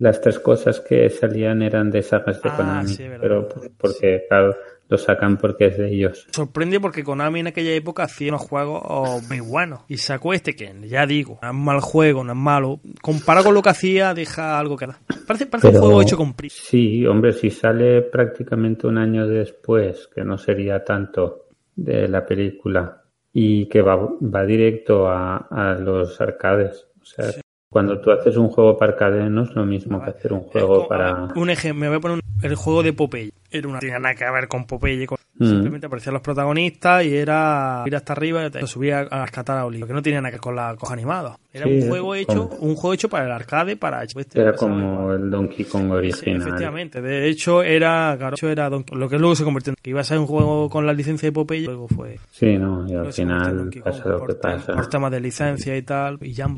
las 0.00 0.20
tres 0.20 0.38
cosas 0.38 0.78
que 0.80 1.10
salían 1.10 1.60
eran 1.60 1.90
de 1.90 2.02
sagas 2.02 2.40
de 2.40 2.48
Ah, 2.50 2.56
Konami. 2.56 2.88
sí, 2.88 3.02
verdad. 3.02 3.18
pero 3.20 3.48
porque, 3.76 4.24
claro, 4.28 4.54
lo 4.88 4.98
sacan 4.98 5.36
porque 5.36 5.66
es 5.66 5.78
de 5.78 5.92
ellos. 5.92 6.26
Sorprende 6.30 6.80
porque 6.80 7.04
Konami 7.04 7.40
en 7.40 7.48
aquella 7.48 7.72
época 7.72 8.04
hacía 8.04 8.30
unos 8.30 8.42
juegos 8.42 8.82
oh, 8.84 9.20
muy 9.28 9.40
buenos. 9.40 9.80
Y 9.88 9.98
sacó 9.98 10.32
este 10.32 10.54
que, 10.56 10.74
ya 10.88 11.06
digo, 11.06 11.38
no 11.42 11.48
es 11.48 11.54
mal 11.54 11.80
juego, 11.80 12.24
no 12.24 12.32
es 12.32 12.38
malo. 12.38 12.80
Comparado 13.02 13.46
con 13.46 13.54
lo 13.54 13.62
que 13.62 13.70
hacía, 13.70 14.14
deja 14.14 14.58
algo 14.58 14.76
que 14.76 14.86
da. 14.86 14.98
Parece, 15.26 15.46
parece 15.46 15.68
Pero- 15.68 15.80
un 15.80 15.84
juego 15.86 16.02
hecho 16.02 16.16
con 16.16 16.34
prisa. 16.34 16.62
Sí, 16.64 17.06
hombre, 17.06 17.32
si 17.32 17.50
sale 17.50 18.02
prácticamente 18.02 18.86
un 18.86 18.98
año 18.98 19.26
después, 19.26 20.08
que 20.14 20.24
no 20.24 20.38
sería 20.38 20.84
tanto 20.84 21.48
de 21.76 22.08
la 22.08 22.24
película, 22.26 23.02
y 23.32 23.68
que 23.68 23.82
va, 23.82 23.96
va 23.96 24.44
directo 24.44 25.06
a, 25.08 25.36
a 25.50 25.74
los 25.74 26.20
arcades. 26.20 26.86
O 27.00 27.04
sea, 27.04 27.26
cuando 27.70 28.00
tú 28.00 28.10
haces 28.10 28.36
un 28.36 28.48
juego 28.48 28.76
para 28.78 28.92
arcade 28.92 29.28
no 29.28 29.42
es 29.42 29.50
lo 29.54 29.64
mismo 29.66 30.02
que 30.02 30.10
hacer 30.10 30.32
un 30.32 30.40
juego 30.40 30.88
para... 30.88 31.28
Un 31.36 31.50
ejemplo, 31.50 31.80
me 31.80 31.88
voy 31.88 31.98
a 31.98 32.00
poner 32.00 32.16
un- 32.18 32.22
el 32.42 32.54
juego 32.54 32.82
de 32.82 32.92
Popeye. 32.92 33.32
Era 33.50 33.68
una, 33.68 33.78
tenía 33.78 33.98
nada 33.98 34.14
que 34.14 34.30
ver 34.30 34.48
con 34.48 34.66
Popeye. 34.66 35.06
con- 35.06 35.18
Mm. 35.40 35.46
Simplemente 35.50 35.86
aparecían 35.86 36.14
los 36.14 36.22
protagonistas 36.22 37.04
y 37.04 37.14
era 37.16 37.84
ir 37.86 37.94
hasta 37.94 38.12
arriba 38.12 38.44
y 38.44 38.50
te 38.50 38.66
subía 38.66 39.06
a 39.08 39.22
rescatar 39.22 39.56
a 39.56 39.66
Oli. 39.66 39.80
Que 39.84 39.92
no 39.92 40.02
tenía 40.02 40.20
nada 40.20 40.30
que 40.30 40.34
ver 40.34 40.40
con 40.40 40.56
la 40.56 40.74
cosa 40.74 40.94
animada. 40.94 41.36
Era 41.52 41.64
Sí, 41.66 41.74
un 41.82 41.88
juego 41.88 42.14
hecho, 42.16 42.48
como- 42.48 42.60
un 42.62 42.74
juego 42.74 42.94
hecho 42.94 43.08
para 43.08 43.26
el 43.26 43.30
arcade, 43.30 43.76
para 43.76 44.02
este 44.02 44.40
Era 44.40 44.54
como 44.54 45.12
el 45.12 45.30
Donkey 45.30 45.64
Kong 45.66 45.84
Sí, 45.84 45.90
original. 45.92 46.40
efectivamente. 46.42 47.00
De 47.00 47.28
hecho, 47.28 47.62
era, 47.62 48.16
claro, 48.18 48.34
era 48.42 48.68
Donkey- 48.68 48.96
lo 48.98 49.08
que 49.08 49.16
luego 49.16 49.36
se 49.36 49.44
convirtió 49.44 49.70
en 49.70 49.76
que 49.80 49.90
iba 49.90 50.00
a 50.00 50.04
ser 50.04 50.18
un 50.18 50.26
juego 50.26 50.68
con 50.68 50.84
la 50.86 50.92
licencia 50.92 51.28
de 51.28 51.32
Popeye, 51.32 51.66
luego 51.66 51.86
fue 51.86 52.18
Sí, 52.32 52.56
no, 52.58 52.84
y 52.88 52.94
al 52.96 53.12
final 53.12 53.70
pasa 53.84 54.08
lo 54.08 54.26
que 54.26 54.34
pasa. 54.34 54.72
por 54.74 54.88
temas 54.88 55.12
de 55.12 55.20
licencia 55.20 55.76
y 55.76 55.82
tal, 55.82 56.18
y 56.20 56.32
ya 56.32 56.48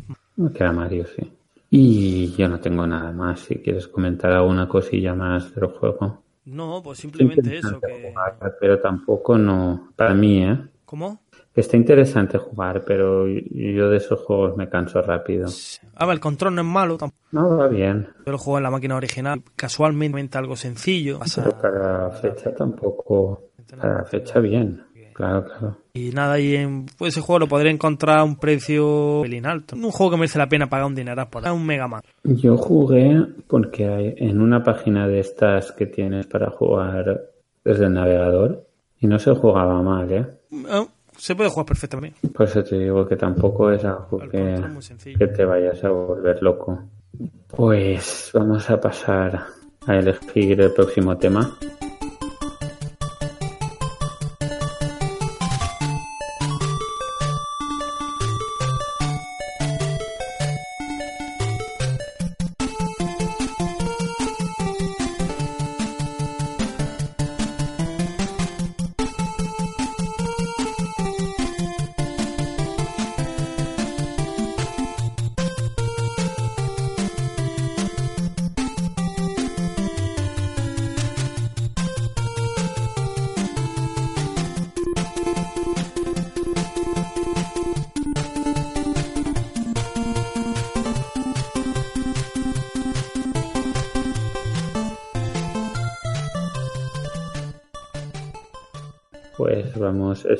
Que 0.48 0.62
era 0.62 0.72
Mario, 0.72 1.05
sí. 1.07 1.31
Y 1.70 2.33
yo 2.33 2.48
no 2.48 2.59
tengo 2.59 2.87
nada 2.87 3.12
más. 3.12 3.40
Si 3.40 3.57
quieres 3.57 3.87
comentar 3.87 4.33
alguna 4.33 4.66
cosilla 4.68 5.14
más 5.14 5.55
del 5.55 5.66
juego. 5.66 6.22
no, 6.46 6.81
pues 6.83 6.98
simplemente 6.98 7.59
eso, 7.59 7.79
que 7.81 8.11
jugar, 8.11 8.57
pero 8.59 8.81
tampoco 8.81 9.38
no. 9.38 9.90
Para 9.94 10.14
mí, 10.14 10.42
¿eh? 10.42 10.59
¿Cómo? 10.85 11.20
Que 11.55 11.61
está 11.61 11.76
interesante 11.76 12.38
jugar, 12.38 12.83
pero 12.85 13.26
yo 13.29 13.90
de 13.90 13.96
esos 13.96 14.20
juegos 14.20 14.57
me 14.57 14.68
canso 14.68 15.03
rápido. 15.03 15.48
A 15.94 16.07
ver, 16.07 16.14
el 16.14 16.20
control 16.20 16.55
no 16.55 16.62
es 16.62 16.66
malo, 16.66 16.96
tampoco. 16.96 17.22
No, 17.33 17.57
va 17.57 17.68
bien. 17.68 18.09
Yo 18.24 18.33
lo 18.33 18.38
juego 18.38 18.59
en 18.59 18.64
la 18.64 18.70
máquina 18.70 18.96
original, 18.96 19.42
casualmente 19.55 20.38
algo 20.38 20.57
sencillo. 20.57 21.20
Pero 21.35 21.50
para 21.61 22.11
fecha 22.11 22.55
tampoco. 22.55 23.50
Para 23.81 24.05
fecha 24.05 24.40
bien. 24.40 24.83
Claro, 25.20 25.44
claro. 25.44 25.76
Y 25.92 26.12
nada, 26.12 26.40
y 26.40 26.56
en 26.56 26.87
pues 26.96 27.12
ese 27.12 27.20
juego 27.20 27.40
lo 27.40 27.46
podré 27.46 27.70
encontrar 27.70 28.20
a 28.20 28.24
un 28.24 28.37
precio 28.37 29.20
pelín 29.22 29.44
alto. 29.44 29.76
Un 29.76 29.90
juego 29.90 30.12
que 30.12 30.16
merece 30.16 30.38
la 30.38 30.48
pena 30.48 30.66
pagar 30.66 30.87
un 30.87 30.94
dinero 30.94 31.28
por 31.28 31.46
un 31.46 31.66
Mega 31.66 31.87
Man. 31.87 32.00
Yo 32.24 32.56
jugué 32.56 33.26
porque 33.46 33.87
hay 33.87 34.14
en 34.16 34.40
una 34.40 34.64
página 34.64 35.06
de 35.06 35.20
estas 35.20 35.72
que 35.72 35.85
tienes 35.85 36.26
para 36.26 36.48
jugar 36.48 37.20
desde 37.62 37.85
el 37.85 37.92
navegador 37.92 38.66
y 38.98 39.09
no 39.09 39.18
se 39.18 39.35
jugaba 39.35 39.83
mal, 39.83 40.11
¿eh? 40.11 40.26
Eh, 40.52 40.87
Se 41.18 41.35
puede 41.35 41.50
jugar 41.50 41.66
perfectamente. 41.66 42.26
Por 42.28 42.46
eso 42.46 42.64
te 42.64 42.78
digo 42.78 43.06
que 43.06 43.16
tampoco 43.16 43.70
es 43.72 43.85
algo 43.85 44.20
que, 44.20 44.59
que 45.18 45.26
te 45.26 45.44
vayas 45.44 45.85
a 45.85 45.90
volver 45.90 46.42
loco. 46.42 46.83
Pues 47.48 48.30
vamos 48.33 48.70
a 48.70 48.80
pasar 48.80 49.44
a 49.87 49.96
elegir 49.96 50.62
el 50.62 50.72
próximo 50.72 51.18
tema. 51.18 51.59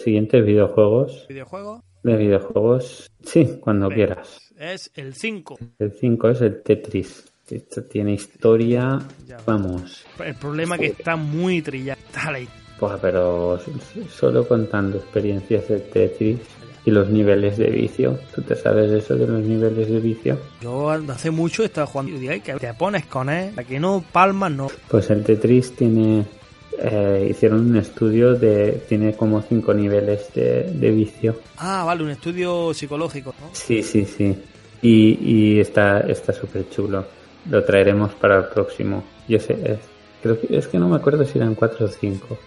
Vamos, 0.01 0.03
el 0.03 0.05
siguiente 0.05 0.39
es 0.39 0.47
videojuegos. 0.47 1.27
¿Videojuego? 1.29 1.83
De 2.03 2.17
videojuegos, 2.17 3.11
sí, 3.23 3.59
cuando 3.61 3.89
quieras. 3.89 4.41
Es 4.59 4.91
el 4.95 5.15
5. 5.15 5.59
El 5.79 5.93
5 5.93 6.29
es 6.31 6.41
el 6.41 6.63
Tetris. 6.63 7.25
Esto 7.51 7.83
tiene 7.85 8.13
historia, 8.15 8.99
Ya. 9.27 9.39
vamos. 9.45 10.05
El 10.25 10.35
problema 10.37 10.77
es 10.77 10.81
que 10.81 10.87
está 10.89 11.17
muy 11.17 11.61
ahí. 12.37 12.49
Buah, 12.81 12.97
pero 12.99 13.59
solo 14.09 14.47
contando 14.49 14.97
experiencias 14.99 15.69
de 15.69 15.81
Tetris 15.81 16.39
y 16.87 16.91
los 16.91 17.11
niveles 17.11 17.59
de 17.59 17.69
vicio. 17.71 18.19
¿Tú 18.35 18.41
te 18.43 18.55
sabes 18.57 18.91
eso 18.93 19.17
de 19.17 19.27
los 19.27 19.43
niveles 19.43 19.89
de 19.91 20.01
vicio? 20.01 20.39
Yo 20.63 20.89
hace 20.91 21.31
mucho 21.31 21.63
estaba 21.65 21.87
jugando 21.87 22.13
y 22.13 22.19
digo, 22.21 22.33
"Ay, 22.33 22.41
que 22.41 22.55
te 22.55 22.73
pones 22.75 23.05
con 23.07 23.29
él, 23.29 23.53
a 23.59 23.65
que 23.65 23.79
no 23.81 24.03
palmas, 24.13 24.53
no. 24.53 24.69
Pues 24.89 25.11
el 25.11 25.23
Tetris 25.25 25.77
tiene 25.77 26.25
eh, 26.83 27.29
hicieron 27.31 27.71
un 27.71 27.77
estudio 27.77 28.35
de. 28.35 28.83
Tiene 28.89 29.15
como 29.15 29.43
cinco 29.43 29.75
niveles 29.75 30.33
de, 30.35 30.65
de 30.65 30.91
vicio. 30.91 31.41
Ah, 31.59 31.85
vale, 31.85 32.05
un 32.05 32.11
estudio 32.11 32.73
psicológico, 32.75 33.35
¿no? 33.41 33.49
Sí, 33.53 33.83
sí, 33.83 34.05
sí. 34.05 34.37
Y, 34.83 35.19
y 35.21 35.61
está 35.61 36.01
está 36.01 36.33
súper 36.33 36.69
chulo. 36.71 37.05
Lo 37.51 37.65
traeremos 37.65 38.13
para 38.15 38.39
el 38.39 38.45
próximo. 38.45 39.05
Yo 39.29 39.39
sé, 39.39 39.55
es, 39.65 39.79
creo 40.23 40.41
que 40.41 40.57
es 40.57 40.69
que 40.69 40.79
no 40.79 40.89
me 40.89 40.97
acuerdo 40.97 41.25
si 41.25 41.39
eran 41.39 41.55
4 41.55 41.87
o 41.87 41.89
5. 41.89 42.39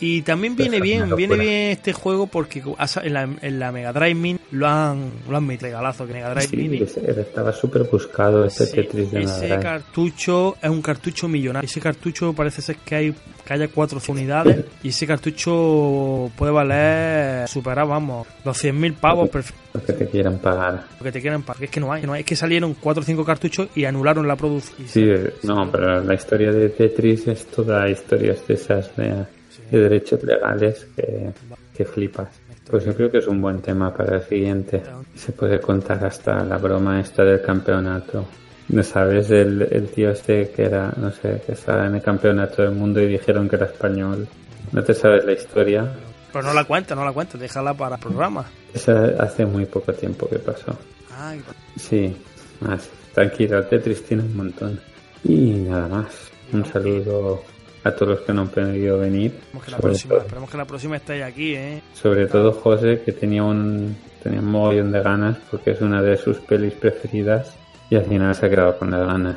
Y 0.00 0.22
también 0.22 0.56
viene 0.56 0.80
bien, 0.80 1.14
viene 1.16 1.36
bien 1.36 1.70
este 1.70 1.92
juego 1.92 2.26
porque 2.26 2.62
en 3.02 3.12
la, 3.14 3.28
en 3.40 3.58
la 3.58 3.72
Mega 3.72 3.92
Drive 3.92 4.14
Mini 4.14 4.38
lo 4.50 4.66
han, 4.68 5.10
lo 5.28 5.36
han 5.36 5.46
metido 5.46 5.68
regalazo 5.68 6.06
que 6.06 6.12
Mega 6.14 6.30
Drive 6.30 6.48
Sí, 6.48 6.56
Mini. 6.56 6.82
ese- 6.82 7.20
estaba 7.20 7.52
súper 7.52 7.84
buscado 7.84 8.44
este 8.44 8.66
Sí, 8.66 8.72
Tetris 8.76 9.10
de 9.10 9.22
ese 9.22 9.46
Drive. 9.48 9.62
cartucho 9.62 10.56
es 10.60 10.68
un 10.70 10.82
cartucho 10.82 11.28
millonario. 11.28 11.66
Ese 11.66 11.80
cartucho 11.80 12.32
parece 12.32 12.60
ser 12.62 12.76
que 12.76 12.94
hay 12.94 13.14
que 13.44 13.52
haya 13.52 13.68
cuatro 13.68 14.00
unidades 14.08 14.64
y 14.82 14.88
ese 14.88 15.06
cartucho 15.06 16.30
puede 16.36 16.50
valer 16.52 17.46
superar, 17.48 17.86
vamos, 17.86 18.26
los 18.44 18.62
100.000 18.64 18.94
pavos 18.94 19.28
perfecto 19.28 19.60
Lo 19.74 19.82
que 19.84 19.92
te 19.92 20.06
quieran 20.08 20.38
pagar. 20.38 20.84
que 21.02 21.12
te 21.12 21.20
quieran 21.20 21.42
pagar. 21.42 21.64
Es 21.64 21.70
que 21.70 21.80
no 21.80 21.92
hay, 21.92 22.02
no 22.06 22.12
hay. 22.14 22.20
Es 22.20 22.26
que 22.26 22.36
salieron 22.36 22.74
cuatro 22.74 23.02
o 23.02 23.06
cinco 23.06 23.24
cartuchos 23.24 23.68
y 23.74 23.84
anularon 23.84 24.26
la 24.26 24.36
producción. 24.36 24.88
Sí, 24.88 25.02
eh, 25.04 25.34
no, 25.42 25.70
pero 25.70 26.02
la 26.02 26.14
historia 26.14 26.52
de 26.52 26.70
Tetris 26.70 27.26
es 27.28 27.46
toda 27.46 27.88
historias 27.88 28.46
de 28.46 28.54
esas 28.54 28.96
de, 28.96 29.24
de 29.70 29.78
derechos 29.78 30.22
legales 30.22 30.86
que, 30.96 31.32
que 31.74 31.84
flipas. 31.84 32.28
Pues 32.70 32.84
yo 32.84 32.94
creo 32.94 33.10
que 33.10 33.18
es 33.18 33.26
un 33.26 33.40
buen 33.40 33.60
tema 33.60 33.94
para 33.94 34.16
el 34.16 34.22
siguiente. 34.22 34.82
Se 35.14 35.32
puede 35.32 35.60
contar 35.60 36.04
hasta 36.04 36.44
la 36.44 36.56
broma 36.58 37.00
esta 37.00 37.22
del 37.24 37.42
campeonato. 37.42 38.26
¿No 38.68 38.82
sabes? 38.82 39.30
El, 39.30 39.68
el 39.70 39.88
tío 39.88 40.10
este 40.10 40.50
que 40.50 40.64
era, 40.64 40.92
no 40.96 41.10
sé, 41.10 41.42
que 41.44 41.52
estaba 41.52 41.86
en 41.86 41.96
el 41.96 42.02
campeonato 42.02 42.62
del 42.62 42.72
mundo 42.72 43.00
y 43.00 43.06
dijeron 43.08 43.48
que 43.48 43.56
era 43.56 43.66
español. 43.66 44.26
¿No 44.72 44.82
te 44.82 44.94
sabes 44.94 45.24
la 45.24 45.32
historia? 45.32 45.94
Pero 46.32 46.46
no 46.46 46.54
la 46.54 46.64
cuenta, 46.64 46.94
no 46.94 47.04
la 47.04 47.12
cuenta, 47.12 47.36
déjala 47.38 47.74
para 47.74 47.96
el 47.96 48.00
programa. 48.00 48.44
Esa 48.72 49.04
hace 49.20 49.44
muy 49.44 49.66
poco 49.66 49.92
tiempo 49.92 50.28
que 50.28 50.38
pasó. 50.38 50.76
Ay, 51.16 51.40
Sí, 51.76 52.16
más. 52.60 52.88
Tranquilo, 53.12 53.62
Tetris 53.66 54.02
tiene 54.04 54.24
un 54.24 54.36
montón. 54.36 54.80
Y 55.22 55.52
nada 55.52 55.86
más. 55.86 56.30
Un 56.52 56.64
saludo 56.64 57.42
a 57.84 57.92
todos 57.92 58.16
los 58.16 58.20
que 58.22 58.32
no 58.32 58.42
han 58.42 58.48
podido 58.48 58.98
venir. 58.98 59.32
esperemos 59.32 59.64
que 59.64 59.70
la 59.70 59.78
próxima, 59.78 60.14
todo, 60.14 60.22
esperemos 60.22 60.50
que 60.50 60.56
la 60.56 60.64
próxima 60.64 60.96
estéis 60.96 61.22
aquí, 61.22 61.54
¿eh? 61.54 61.82
sobre 61.92 62.26
todo 62.26 62.52
José, 62.52 63.02
que 63.04 63.12
tenía 63.12 63.44
un, 63.44 63.94
tenía 64.22 64.40
un 64.40 64.46
mogollón 64.46 64.90
de 64.90 65.02
ganas 65.02 65.36
porque 65.50 65.72
es 65.72 65.80
una 65.82 66.02
de 66.02 66.16
sus 66.16 66.38
pelis 66.38 66.72
preferidas. 66.72 67.54
Y 67.90 67.96
al 67.96 68.06
final 68.06 68.34
se 68.34 68.46
ha 68.46 68.50
quedado 68.50 68.78
con 68.78 68.90
las 68.90 69.06
ganas. 69.06 69.36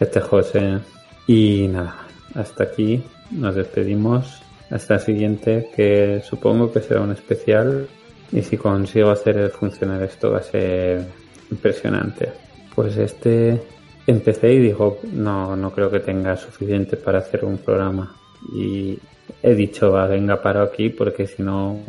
Este 0.00 0.20
José. 0.20 0.80
Y 1.26 1.68
nada, 1.68 1.96
hasta 2.34 2.64
aquí 2.64 3.02
nos 3.30 3.54
despedimos. 3.54 4.42
Hasta 4.70 4.94
el 4.94 5.00
siguiente, 5.00 5.70
que 5.74 6.20
supongo 6.24 6.72
que 6.72 6.80
será 6.80 7.00
un 7.02 7.12
especial. 7.12 7.86
Y 8.32 8.42
si 8.42 8.56
consigo 8.56 9.10
hacer 9.10 9.50
funcionar 9.50 10.02
esto 10.02 10.32
va 10.32 10.38
a 10.38 10.42
ser 10.42 11.06
impresionante. 11.50 12.32
Pues 12.74 12.96
este 12.96 13.62
empecé 14.06 14.52
y 14.52 14.58
digo, 14.58 14.98
no, 15.12 15.56
no 15.56 15.70
creo 15.72 15.90
que 15.90 16.00
tenga 16.00 16.36
suficiente 16.36 16.96
para 16.96 17.18
hacer 17.18 17.44
un 17.44 17.58
programa. 17.58 18.14
Y 18.54 18.98
he 19.42 19.54
dicho, 19.54 19.90
va, 19.92 20.06
venga, 20.06 20.40
paro 20.42 20.62
aquí 20.62 20.90
porque 20.90 21.26
si 21.26 21.42
no, 21.42 21.80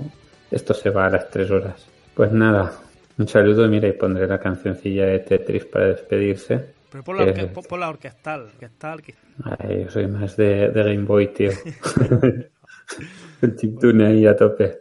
esto 0.52 0.74
se 0.74 0.90
va 0.90 1.08
a 1.08 1.10
las 1.10 1.30
tres 1.30 1.52
horas. 1.52 1.86
Pues 2.14 2.32
nada, 2.32 2.72
un 3.18 3.28
saludo, 3.28 3.68
mira, 3.68 3.88
y 3.88 3.94
pondré 3.94 4.28
la 4.28 4.40
cancioncilla 4.40 5.06
de 5.06 5.20
Tetris 5.20 5.66
para 5.66 5.88
despedirse. 5.88 6.74
Pero 6.92 7.04
por 7.04 7.18
la, 7.18 7.26
Que- 7.34 7.42
orque- 7.48 7.68
por- 7.68 7.80
la 7.80 7.90
orquestal, 7.90 8.42
orquestal, 8.44 9.02
que- 9.02 9.16
Ay, 9.44 9.84
yo 9.84 9.92
soy 9.92 10.08
más 10.08 10.38
de, 10.38 10.70
de 10.70 10.84
Game 10.84 11.04
Boy, 11.06 11.28
tío. 11.34 11.52
El 13.42 13.56
chiptune 13.58 14.06
ahí 14.06 14.26
a 14.26 14.36
tope. 14.36 14.80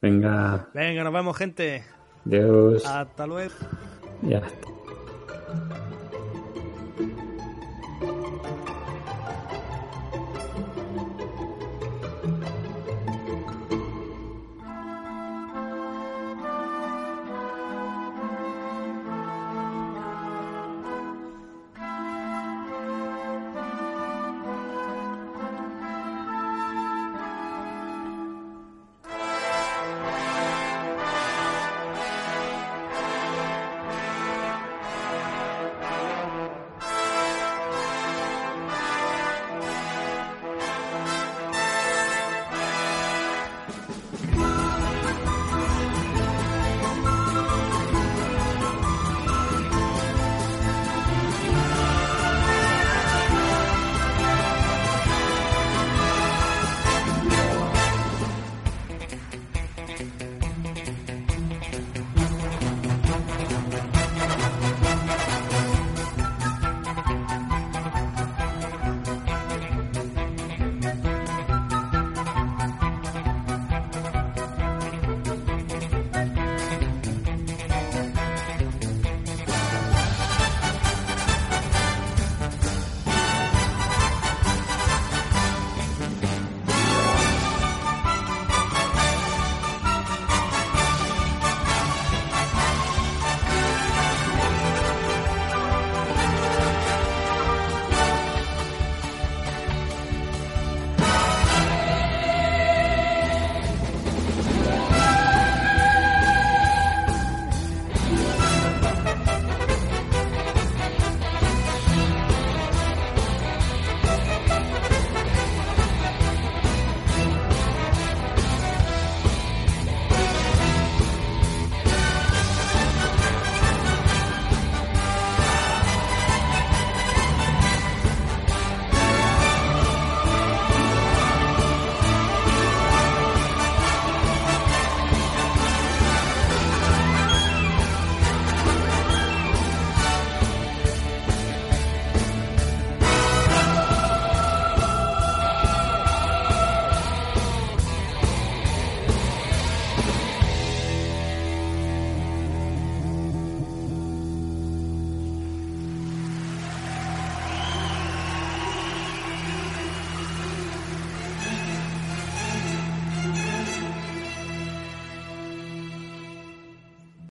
Venga, 0.00 0.68
Venga, 0.72 1.02
nos 1.02 1.12
vemos, 1.12 1.36
gente. 1.36 1.82
Dios. 2.24 2.86
Hasta 2.86 3.26
luego. 3.26 3.52
Ya. 4.22 4.42